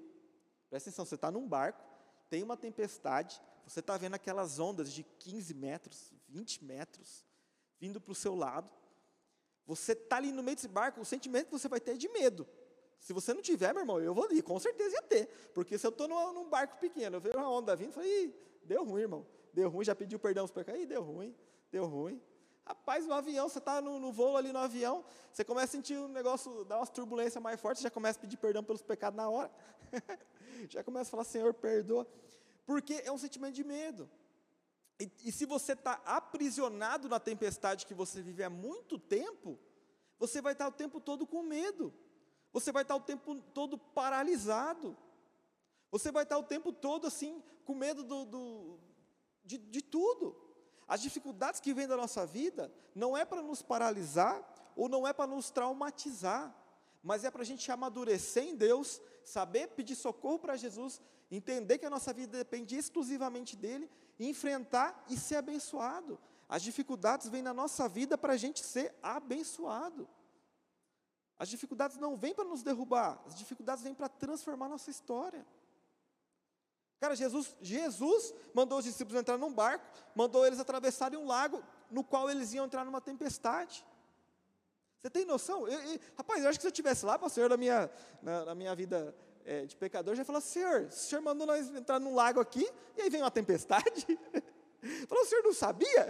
Presta 0.68 0.90
atenção, 0.90 1.06
você 1.06 1.14
está 1.14 1.30
num 1.30 1.48
barco, 1.48 1.82
tem 2.28 2.42
uma 2.42 2.56
tempestade, 2.56 3.40
você 3.66 3.80
está 3.80 3.96
vendo 3.96 4.14
aquelas 4.14 4.58
ondas 4.58 4.92
de 4.92 5.02
15 5.02 5.54
metros, 5.54 6.12
20 6.28 6.64
metros, 6.64 7.24
vindo 7.78 8.00
para 8.00 8.12
o 8.12 8.14
seu 8.14 8.34
lado. 8.34 8.72
Você 9.66 9.92
está 9.92 10.16
ali 10.16 10.32
no 10.32 10.42
meio 10.42 10.56
desse 10.56 10.68
barco, 10.68 11.00
o 11.00 11.04
sentimento 11.04 11.46
que 11.46 11.52
você 11.52 11.68
vai 11.68 11.80
ter 11.80 11.92
é 11.92 11.96
de 11.96 12.08
medo. 12.08 12.46
Se 12.98 13.12
você 13.12 13.32
não 13.32 13.42
tiver, 13.42 13.72
meu 13.72 13.82
irmão, 13.82 14.00
eu 14.00 14.14
vou 14.14 14.24
ali, 14.24 14.42
com 14.42 14.58
certeza 14.58 14.96
ia 14.96 15.02
ter. 15.02 15.26
Porque 15.54 15.78
se 15.78 15.86
eu 15.86 15.90
estou 15.90 16.08
num 16.08 16.48
barco 16.48 16.78
pequeno, 16.78 17.16
eu 17.16 17.20
vejo 17.20 17.36
uma 17.36 17.50
onda 17.50 17.76
vindo, 17.76 17.88
eu 17.88 17.92
falei, 17.92 18.34
deu 18.64 18.84
ruim, 18.84 19.02
irmão. 19.02 19.26
Deu 19.52 19.68
ruim, 19.68 19.84
já 19.84 19.94
pediu 19.94 20.18
perdão 20.18 20.46
para 20.48 20.64
cá, 20.64 20.72
deu 20.72 21.02
ruim, 21.02 21.34
deu 21.70 21.86
ruim. 21.86 22.20
Rapaz, 22.64 23.06
no 23.06 23.14
avião, 23.14 23.48
você 23.48 23.58
está 23.58 23.80
no, 23.80 23.98
no, 23.98 24.12
voo 24.12 24.36
ali 24.36 24.52
no 24.52 24.58
avião, 24.58 25.02
você 25.32 25.42
começa 25.42 25.66
a 25.66 25.70
sentir 25.78 25.96
um 25.96 26.08
negócio, 26.08 26.66
dá 26.66 26.76
umas 26.76 26.90
turbulências 26.90 27.42
mais 27.42 27.58
fortes, 27.58 27.82
já 27.82 27.90
começa 27.90 28.18
a 28.18 28.20
pedir 28.20 28.36
perdão 28.36 28.62
pelos 28.62 28.82
pecados 28.82 29.16
na 29.16 29.26
hora. 29.28 29.50
já 30.68 30.82
começa 30.82 31.08
a 31.08 31.12
falar, 31.12 31.24
Senhor, 31.24 31.52
perdoa. 31.54 32.06
Porque 32.66 33.02
é 33.04 33.12
um 33.12 33.18
sentimento 33.18 33.54
de 33.54 33.64
medo. 33.64 34.08
E, 35.00 35.10
e 35.24 35.32
se 35.32 35.46
você 35.46 35.72
está 35.72 36.00
aprisionado 36.04 37.08
na 37.08 37.20
tempestade 37.20 37.86
que 37.86 37.94
você 37.94 38.20
vive 38.20 38.42
há 38.42 38.50
muito 38.50 38.98
tempo, 38.98 39.58
você 40.18 40.42
vai 40.42 40.52
estar 40.52 40.66
o 40.68 40.72
tempo 40.72 41.00
todo 41.00 41.26
com 41.26 41.42
medo. 41.42 41.94
Você 42.52 42.72
vai 42.72 42.82
estar 42.82 42.96
o 42.96 43.00
tempo 43.00 43.36
todo 43.54 43.78
paralisado. 43.78 44.96
Você 45.90 46.10
vai 46.10 46.24
estar 46.24 46.38
o 46.38 46.42
tempo 46.42 46.72
todo 46.72 47.06
assim, 47.06 47.42
com 47.64 47.74
medo 47.74 48.02
do, 48.02 48.24
do 48.24 48.78
de, 49.44 49.58
de 49.58 49.80
tudo. 49.80 50.36
As 50.86 51.00
dificuldades 51.00 51.60
que 51.60 51.72
vêm 51.72 51.86
da 51.86 51.96
nossa 51.96 52.26
vida 52.26 52.72
não 52.94 53.16
é 53.16 53.24
para 53.24 53.42
nos 53.42 53.62
paralisar 53.62 54.42
ou 54.74 54.88
não 54.88 55.06
é 55.06 55.12
para 55.12 55.26
nos 55.26 55.50
traumatizar, 55.50 56.54
mas 57.02 57.24
é 57.24 57.30
para 57.30 57.42
a 57.42 57.44
gente 57.44 57.70
amadurecer 57.70 58.44
em 58.44 58.56
Deus, 58.56 59.00
saber 59.24 59.68
pedir 59.68 59.94
socorro 59.94 60.38
para 60.38 60.56
Jesus, 60.56 61.00
entender 61.30 61.78
que 61.78 61.86
a 61.86 61.90
nossa 61.90 62.12
vida 62.12 62.38
depende 62.38 62.76
exclusivamente 62.76 63.56
dele, 63.56 63.90
enfrentar 64.18 65.04
e 65.08 65.16
ser 65.16 65.36
abençoado. 65.36 66.18
As 66.48 66.62
dificuldades 66.62 67.28
vêm 67.28 67.42
na 67.42 67.52
nossa 67.52 67.88
vida 67.88 68.16
para 68.16 68.32
a 68.32 68.36
gente 68.36 68.60
ser 68.60 68.94
abençoado. 69.02 70.08
As 71.38 71.48
dificuldades 71.48 71.98
não 71.98 72.16
vêm 72.16 72.34
para 72.34 72.44
nos 72.44 72.62
derrubar, 72.62 73.22
as 73.26 73.36
dificuldades 73.36 73.84
vêm 73.84 73.94
para 73.94 74.08
transformar 74.08 74.68
nossa 74.68 74.90
história. 74.90 75.46
Cara, 76.98 77.14
Jesus, 77.14 77.54
Jesus 77.60 78.34
mandou 78.52 78.78
os 78.78 78.84
discípulos 78.84 79.20
entrar 79.20 79.38
num 79.38 79.52
barco, 79.52 79.86
mandou 80.16 80.44
eles 80.44 80.58
atravessarem 80.58 81.16
um 81.16 81.26
lago 81.26 81.62
no 81.90 82.02
qual 82.02 82.28
eles 82.28 82.52
iam 82.52 82.66
entrar 82.66 82.84
numa 82.84 83.00
tempestade. 83.00 83.86
Você 85.00 85.10
tem 85.10 85.24
noção? 85.24 85.68
Eu, 85.68 85.80
eu, 85.80 86.00
rapaz, 86.16 86.42
eu 86.42 86.48
acho 86.48 86.58
que 86.58 86.62
se 86.62 86.66
eu 86.66 86.72
estivesse 86.72 87.06
lá, 87.06 87.18
pastor, 87.18 87.48
na 87.48 87.56
minha, 87.56 87.90
na, 88.20 88.44
na 88.46 88.54
minha 88.54 88.74
vida 88.74 89.14
é, 89.44 89.64
de 89.64 89.76
pecador, 89.76 90.12
eu 90.12 90.16
já 90.16 90.24
falar, 90.24 90.40
Senhor, 90.40 90.82
o 90.82 90.90
Senhor 90.90 91.22
mandou 91.22 91.46
nós 91.46 91.68
entrar 91.74 92.00
num 92.00 92.14
lago 92.14 92.40
aqui, 92.40 92.68
e 92.96 93.02
aí 93.02 93.10
vem 93.10 93.22
uma 93.22 93.30
tempestade. 93.30 94.06
Falou, 95.08 95.24
o 95.24 95.26
senhor 95.26 95.42
não 95.42 95.52
sabia? 95.52 96.06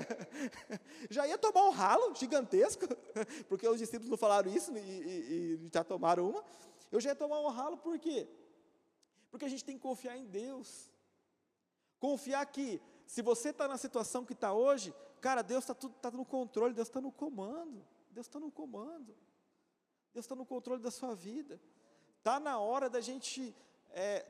Já 1.08 1.26
ia 1.26 1.38
tomar 1.38 1.64
um 1.64 1.70
ralo 1.70 2.14
gigantesco, 2.14 2.84
porque 3.48 3.66
os 3.66 3.78
discípulos 3.78 4.10
não 4.10 4.18
falaram 4.18 4.50
isso 4.50 4.76
e, 4.76 4.78
e, 4.78 5.58
e 5.64 5.70
já 5.72 5.82
tomaram 5.82 6.28
uma. 6.28 6.44
Eu 6.92 7.00
já 7.00 7.08
ia 7.08 7.14
tomar 7.14 7.40
um 7.40 7.48
ralo 7.48 7.78
por 7.78 7.98
quê? 7.98 8.28
Porque 9.30 9.46
a 9.46 9.48
gente 9.48 9.64
tem 9.64 9.76
que 9.76 9.82
confiar 9.82 10.18
em 10.18 10.26
Deus. 10.26 10.90
Confiar 11.98 12.44
que, 12.44 12.78
se 13.06 13.22
você 13.22 13.48
está 13.48 13.66
na 13.66 13.78
situação 13.78 14.22
que 14.22 14.34
está 14.34 14.52
hoje, 14.52 14.94
cara, 15.18 15.40
Deus 15.40 15.64
está 15.64 15.74
tá 15.74 16.10
no 16.10 16.26
controle, 16.26 16.74
Deus 16.74 16.88
está 16.88 17.00
no 17.00 17.10
comando. 17.10 17.82
Deus 18.18 18.26
está 18.26 18.40
no 18.40 18.50
comando. 18.50 19.16
Deus 20.12 20.24
está 20.24 20.34
no 20.34 20.44
controle 20.44 20.82
da 20.82 20.90
sua 20.90 21.14
vida. 21.14 21.60
Está 22.16 22.40
na 22.40 22.58
hora 22.58 22.90
da 22.90 23.00
gente 23.00 23.54
é, 23.90 24.26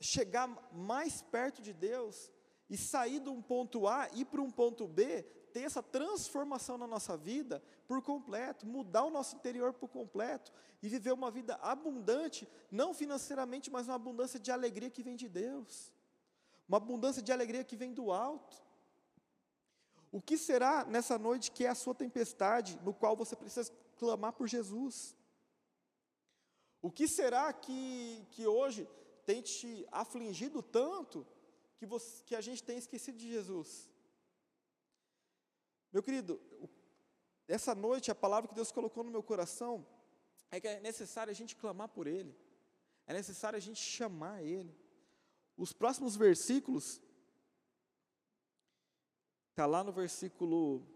chegar 0.00 0.48
mais 0.72 1.20
perto 1.20 1.60
de 1.60 1.74
Deus 1.74 2.32
e 2.70 2.78
sair 2.78 3.20
de 3.20 3.28
um 3.28 3.42
ponto 3.42 3.86
A 3.86 4.08
e 4.14 4.22
ir 4.22 4.24
para 4.24 4.40
um 4.40 4.50
ponto 4.50 4.88
B, 4.88 5.22
ter 5.52 5.60
essa 5.60 5.82
transformação 5.82 6.78
na 6.78 6.86
nossa 6.86 7.14
vida 7.14 7.62
por 7.86 8.00
completo, 8.00 8.66
mudar 8.66 9.04
o 9.04 9.10
nosso 9.10 9.36
interior 9.36 9.74
por 9.74 9.90
completo 9.90 10.50
e 10.82 10.88
viver 10.88 11.12
uma 11.12 11.30
vida 11.30 11.56
abundante, 11.56 12.48
não 12.70 12.94
financeiramente, 12.94 13.70
mas 13.70 13.86
uma 13.86 13.96
abundância 13.96 14.40
de 14.40 14.50
alegria 14.50 14.88
que 14.88 15.02
vem 15.02 15.14
de 15.14 15.28
Deus, 15.28 15.92
uma 16.66 16.78
abundância 16.78 17.20
de 17.20 17.30
alegria 17.30 17.62
que 17.62 17.76
vem 17.76 17.92
do 17.92 18.10
alto. 18.10 18.64
O 20.12 20.20
que 20.20 20.38
será 20.38 20.84
nessa 20.84 21.18
noite 21.18 21.50
que 21.50 21.64
é 21.64 21.68
a 21.68 21.74
sua 21.74 21.94
tempestade, 21.94 22.78
no 22.82 22.94
qual 22.94 23.16
você 23.16 23.34
precisa 23.34 23.72
clamar 23.96 24.32
por 24.32 24.46
Jesus? 24.46 25.16
O 26.80 26.90
que 26.90 27.08
será 27.08 27.52
que, 27.52 28.24
que 28.30 28.46
hoje 28.46 28.88
tem 29.24 29.42
te 29.42 29.86
afligido 29.90 30.62
tanto 30.62 31.26
que, 31.76 31.84
você, 31.84 32.22
que 32.24 32.34
a 32.34 32.40
gente 32.40 32.62
tem 32.62 32.78
esquecido 32.78 33.18
de 33.18 33.28
Jesus? 33.28 33.90
Meu 35.92 36.02
querido, 36.02 36.40
essa 37.48 37.74
noite 37.74 38.10
a 38.10 38.14
palavra 38.14 38.48
que 38.48 38.54
Deus 38.54 38.70
colocou 38.70 39.02
no 39.02 39.10
meu 39.10 39.22
coração 39.22 39.86
é 40.50 40.60
que 40.60 40.68
é 40.68 40.80
necessário 40.80 41.30
a 41.30 41.34
gente 41.34 41.56
clamar 41.56 41.88
por 41.88 42.06
Ele, 42.06 42.34
é 43.06 43.12
necessário 43.12 43.56
a 43.56 43.60
gente 43.60 43.80
chamar 43.80 44.42
Ele. 44.42 44.74
Os 45.56 45.72
próximos 45.72 46.16
versículos, 46.16 47.00
está 49.56 49.64
lá 49.64 49.82
no 49.82 49.90
versículo, 49.90 50.86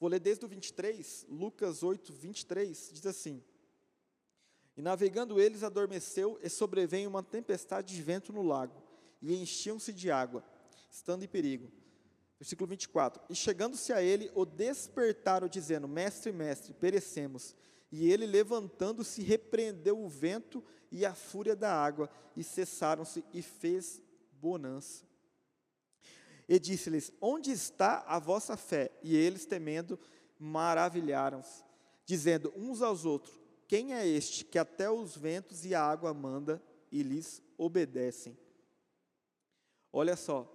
vou 0.00 0.10
ler 0.10 0.18
desde 0.18 0.44
o 0.44 0.48
23, 0.48 1.26
Lucas 1.28 1.84
8, 1.84 2.12
23, 2.12 2.90
diz 2.92 3.06
assim: 3.06 3.40
E 4.76 4.82
navegando 4.82 5.40
eles, 5.40 5.62
adormeceu 5.62 6.36
e 6.42 6.48
sobreveio 6.48 7.08
uma 7.08 7.22
tempestade 7.22 7.94
de 7.94 8.02
vento 8.02 8.32
no 8.32 8.42
lago, 8.42 8.82
e 9.22 9.32
enchiam-se 9.40 9.92
de 9.92 10.10
água, 10.10 10.44
estando 10.90 11.24
em 11.24 11.28
perigo. 11.28 11.70
Versículo 12.36 12.66
24: 12.66 13.22
E 13.30 13.34
chegando-se 13.36 13.92
a 13.92 14.02
ele, 14.02 14.28
o 14.34 14.44
despertaram, 14.44 15.46
dizendo: 15.46 15.86
Mestre, 15.86 16.32
mestre, 16.32 16.74
perecemos. 16.74 17.54
E 17.92 18.10
ele, 18.10 18.26
levantando-se, 18.26 19.22
repreendeu 19.22 20.02
o 20.02 20.08
vento 20.08 20.64
e 20.90 21.06
a 21.06 21.14
fúria 21.14 21.54
da 21.54 21.72
água, 21.72 22.10
e 22.36 22.42
cessaram-se, 22.42 23.24
e 23.32 23.40
fez 23.40 24.02
bonança. 24.32 25.03
E 26.48 26.58
disse-lhes: 26.58 27.12
Onde 27.20 27.50
está 27.50 28.04
a 28.06 28.18
vossa 28.18 28.56
fé? 28.56 28.90
E 29.02 29.16
eles, 29.16 29.46
temendo, 29.46 29.98
maravilharam-se, 30.38 31.64
dizendo 32.04 32.52
uns 32.56 32.82
aos 32.82 33.04
outros: 33.04 33.40
Quem 33.66 33.94
é 33.94 34.06
este 34.06 34.44
que 34.44 34.58
até 34.58 34.90
os 34.90 35.16
ventos 35.16 35.64
e 35.64 35.74
a 35.74 35.82
água 35.82 36.12
manda 36.12 36.62
e 36.90 37.02
lhes 37.02 37.42
obedecem? 37.56 38.38
Olha 39.92 40.16
só, 40.16 40.50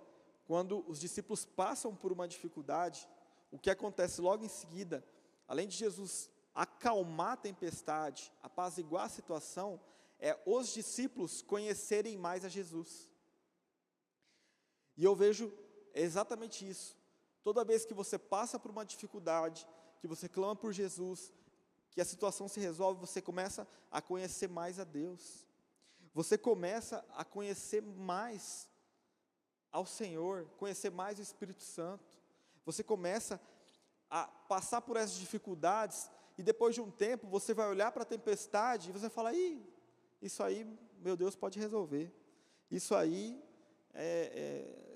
quando 0.45 0.84
os 0.88 0.99
discípulos 0.99 1.45
passam 1.45 1.95
por 1.95 2.12
uma 2.12 2.28
dificuldade, 2.28 3.08
o 3.52 3.58
que 3.58 3.69
acontece 3.69 4.21
logo 4.21 4.43
em 4.43 4.49
seguida, 4.49 5.04
além 5.47 5.67
de 5.67 5.75
Jesus 5.75 6.30
acalmar 6.54 7.34
a 7.34 7.38
tempestade, 7.38 8.32
apaziguar 8.43 9.06
a 9.06 9.10
situação, 9.10 9.80
é 10.19 10.38
os 10.45 10.73
discípulos 10.73 11.41
conhecerem 11.41 12.17
mais 12.17 12.43
a 12.43 12.49
Jesus. 12.49 13.10
E 14.97 15.04
eu 15.06 15.15
vejo 15.15 15.54
exatamente 15.93 16.67
isso. 16.67 16.97
Toda 17.43 17.63
vez 17.63 17.86
que 17.86 17.93
você 17.93 18.17
passa 18.17 18.60
por 18.60 18.71
uma 18.71 18.86
dificuldade, 18.86 19.67
que 19.99 20.08
você 20.08 20.28
clama 20.28 20.56
por 20.56 20.71
Jesus, 20.71 21.32
que 21.91 22.02
a 22.02 22.06
situação 22.06 22.47
se 22.47 22.60
resolve, 22.60 22.99
você 22.99 23.21
começa 23.21 23.67
a 23.91 24.02
conhecer 24.02 24.47
mais 24.47 24.80
a 24.80 24.84
Deus. 24.84 25.45
Você 26.13 26.38
começa 26.38 27.06
a 27.15 27.23
conhecer 27.23 27.82
mais 27.82 28.69
ao 29.71 29.86
Senhor, 29.86 30.45
conhecer 30.58 30.89
mais 30.91 31.19
o 31.19 31.21
Espírito 31.21 31.62
Santo. 31.62 32.17
Você 32.65 32.84
começa 32.84 33.39
a 34.10 34.25
passar 34.25 34.82
por 34.82 34.97
essas 34.97 35.17
dificuldades 35.17 36.10
e 36.38 36.43
depois 36.43 36.73
de 36.73 36.82
um 36.82 36.89
tempo 36.89 37.28
você 37.28 37.54
vai 37.54 37.67
olhar 37.69 37.91
para 37.91 38.04
a 38.04 38.06
tempestade 38.06 38.89
e 38.89 38.93
você 38.93 39.10
fala: 39.10 39.34
Ih, 39.34 39.62
isso 40.21 40.41
aí, 40.43 40.65
meu 40.99 41.15
Deus, 41.15 41.36
pode 41.36 41.60
resolver. 41.60 42.12
Isso 42.71 42.95
aí, 42.95 43.41
é, 43.93 44.32
é, 44.34 44.88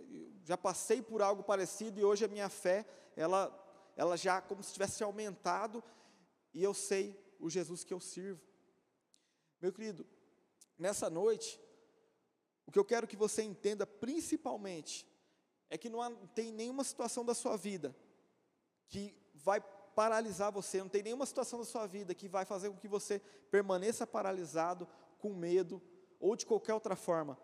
já 0.44 0.58
passei 0.58 1.02
por 1.02 1.22
algo 1.22 1.44
parecido 1.44 2.00
e 2.00 2.04
hoje 2.04 2.26
a 2.26 2.28
minha 2.28 2.50
fé, 2.50 2.86
ela, 3.16 3.52
ela 3.96 4.18
já 4.18 4.42
como 4.42 4.62
se 4.62 4.74
tivesse 4.74 5.04
aumentado 5.04 5.84
e 6.54 6.64
eu 6.64 6.74
sei 6.74 7.20
o 7.40 7.50
Jesus 7.50 7.84
que 7.84 7.94
eu 7.94 8.00
sirvo. 8.00 8.42
Meu 9.62 9.72
querido, 9.72 10.06
nessa 10.78 11.10
noite, 11.10 11.60
o 12.66 12.72
que 12.72 12.80
eu 12.80 12.86
quero 12.86 13.08
que 13.08 13.16
você 13.16 13.42
entenda 13.42 13.86
principalmente 13.88 15.08
é 15.70 15.78
que 15.78 15.90
não 15.90 16.28
tem 16.28 16.52
nenhuma 16.52 16.84
situação 16.84 17.26
da 17.26 17.34
sua 17.34 17.58
vida 17.58 17.96
que 18.88 19.16
vai 19.34 19.62
paralisar 19.96 20.52
você, 20.52 20.80
não 20.80 20.90
tem 20.90 21.04
nenhuma 21.04 21.26
situação 21.26 21.60
da 21.60 21.66
sua 21.66 21.88
vida 21.88 22.14
que 22.14 22.28
vai 22.28 22.46
fazer 22.46 22.70
com 22.70 22.78
que 22.78 22.88
você 22.88 23.20
permaneça 23.50 24.06
paralisado, 24.06 24.88
com 25.20 25.34
medo 25.34 25.82
ou 26.20 26.36
de 26.36 26.46
qualquer 26.46 26.74
outra 26.74 26.96
forma. 26.96 27.38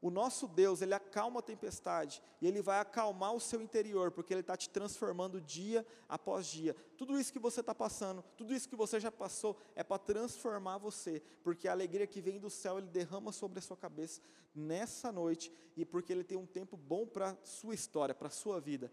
O 0.00 0.10
nosso 0.10 0.46
Deus, 0.46 0.80
Ele 0.80 0.94
acalma 0.94 1.40
a 1.40 1.42
tempestade 1.42 2.22
e 2.40 2.46
Ele 2.46 2.62
vai 2.62 2.78
acalmar 2.78 3.34
o 3.34 3.40
seu 3.40 3.60
interior, 3.60 4.12
porque 4.12 4.32
Ele 4.32 4.40
está 4.40 4.56
te 4.56 4.70
transformando 4.70 5.40
dia 5.40 5.84
após 6.08 6.46
dia. 6.46 6.74
Tudo 6.96 7.18
isso 7.18 7.32
que 7.32 7.38
você 7.38 7.60
está 7.60 7.74
passando, 7.74 8.22
tudo 8.36 8.54
isso 8.54 8.68
que 8.68 8.76
você 8.76 9.00
já 9.00 9.10
passou, 9.10 9.56
é 9.74 9.82
para 9.82 9.98
transformar 9.98 10.78
você, 10.78 11.20
porque 11.42 11.66
a 11.66 11.72
alegria 11.72 12.06
que 12.06 12.20
vem 12.20 12.38
do 12.38 12.48
céu 12.48 12.78
Ele 12.78 12.86
derrama 12.86 13.32
sobre 13.32 13.58
a 13.58 13.62
sua 13.62 13.76
cabeça 13.76 14.20
nessa 14.54 15.10
noite 15.10 15.52
e 15.76 15.84
porque 15.84 16.12
Ele 16.12 16.22
tem 16.22 16.38
um 16.38 16.46
tempo 16.46 16.76
bom 16.76 17.04
para 17.04 17.36
sua 17.42 17.74
história, 17.74 18.14
para 18.14 18.30
sua 18.30 18.60
vida. 18.60 18.92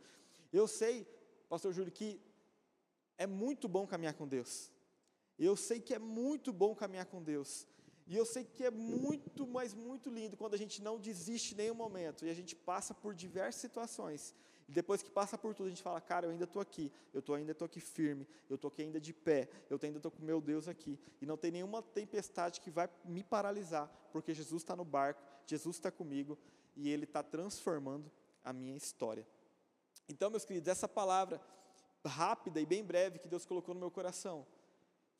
Eu 0.51 0.67
sei, 0.67 1.07
Pastor 1.47 1.71
Júlio, 1.71 1.91
que 1.91 2.19
é 3.15 3.27
muito 3.27 3.67
bom 3.67 3.85
caminhar 3.85 4.15
com 4.15 4.27
Deus. 4.27 4.71
Eu 5.37 5.55
sei 5.55 5.79
que 5.79 5.93
é 5.93 5.99
muito 5.99 6.51
bom 6.51 6.73
caminhar 6.73 7.05
com 7.05 7.21
Deus. 7.21 7.67
E 8.07 8.15
eu 8.15 8.25
sei 8.25 8.43
que 8.43 8.63
é 8.63 8.69
muito, 8.69 9.47
mas 9.47 9.73
muito 9.73 10.09
lindo 10.09 10.37
quando 10.37 10.53
a 10.53 10.57
gente 10.57 10.81
não 10.81 10.99
desiste 10.99 11.53
em 11.53 11.57
nenhum 11.57 11.73
momento 11.73 12.25
e 12.25 12.29
a 12.29 12.33
gente 12.33 12.55
passa 12.55 12.93
por 12.93 13.15
diversas 13.15 13.61
situações. 13.61 14.35
E 14.67 14.71
depois 14.71 15.01
que 15.01 15.09
passa 15.09 15.37
por 15.37 15.53
tudo, 15.53 15.67
a 15.67 15.69
gente 15.69 15.81
fala, 15.81 15.99
cara, 16.01 16.25
eu 16.25 16.31
ainda 16.31 16.43
estou 16.43 16.61
aqui, 16.61 16.91
eu 17.13 17.21
tô, 17.21 17.33
ainda 17.33 17.51
estou 17.51 17.65
aqui 17.65 17.79
firme, 17.79 18.27
eu 18.49 18.55
estou 18.55 18.67
aqui 18.69 18.81
ainda 18.81 18.99
de 18.99 19.13
pé, 19.13 19.47
eu 19.69 19.79
ainda 19.81 19.97
estou 19.97 20.11
com 20.11 20.23
meu 20.23 20.41
Deus 20.41 20.67
aqui. 20.67 20.99
E 21.21 21.25
não 21.25 21.37
tem 21.37 21.51
nenhuma 21.51 21.81
tempestade 21.81 22.61
que 22.61 22.69
vai 22.69 22.89
me 23.03 23.23
paralisar, 23.23 23.87
porque 24.11 24.33
Jesus 24.33 24.61
está 24.61 24.75
no 24.75 24.85
barco, 24.85 25.21
Jesus 25.45 25.75
está 25.75 25.91
comigo 25.91 26.37
e 26.75 26.89
Ele 26.89 27.05
está 27.05 27.21
transformando 27.23 28.11
a 28.43 28.51
minha 28.51 28.75
história. 28.75 29.25
Então, 30.07 30.29
meus 30.29 30.45
queridos, 30.45 30.67
essa 30.67 30.87
palavra 30.87 31.41
rápida 32.03 32.59
e 32.61 32.65
bem 32.65 32.83
breve 32.83 33.17
que 33.17 33.27
Deus 33.27 33.45
colocou 33.45 33.73
no 33.73 33.79
meu 33.79 33.89
coração 33.89 34.45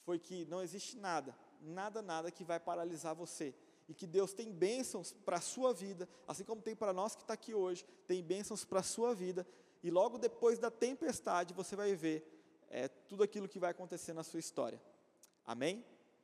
foi 0.04 0.20
que 0.20 0.46
não 0.46 0.62
existe 0.62 0.98
nada 0.98 1.36
nada, 1.62 2.02
nada 2.02 2.32
que 2.32 2.44
vai 2.44 2.60
paralisar 2.60 3.16
você. 3.16 3.54
E 3.88 3.94
que 3.94 4.08
Deus 4.08 4.34
tem 4.34 4.52
bênçãos 4.52 5.14
para 5.14 5.38
a 5.38 5.42
sua 5.42 5.74
vida, 5.74 6.10
assim 6.28 6.44
como 6.44 6.62
tem 6.62 6.76
para 6.76 6.92
nós 6.92 7.16
que 7.16 7.22
está 7.22 7.36
aqui 7.36 7.54
hoje, 7.54 7.86
tem 8.08 8.24
bênçãos 8.24 8.66
para 8.66 8.80
a 8.80 8.84
sua 8.84 9.14
vida. 9.14 9.46
E 9.84 9.92
logo 9.92 10.18
depois 10.18 10.58
da 10.58 10.72
tempestade 10.72 11.54
você 11.54 11.76
vai 11.76 11.96
ver 11.96 12.28
é, 12.70 12.88
tudo 12.88 13.24
aquilo 13.24 13.48
que 13.48 13.60
vai 13.60 13.72
acontecer 13.72 14.14
na 14.14 14.24
sua 14.24 14.40
história. 14.40 14.82
Amém? 15.46 15.86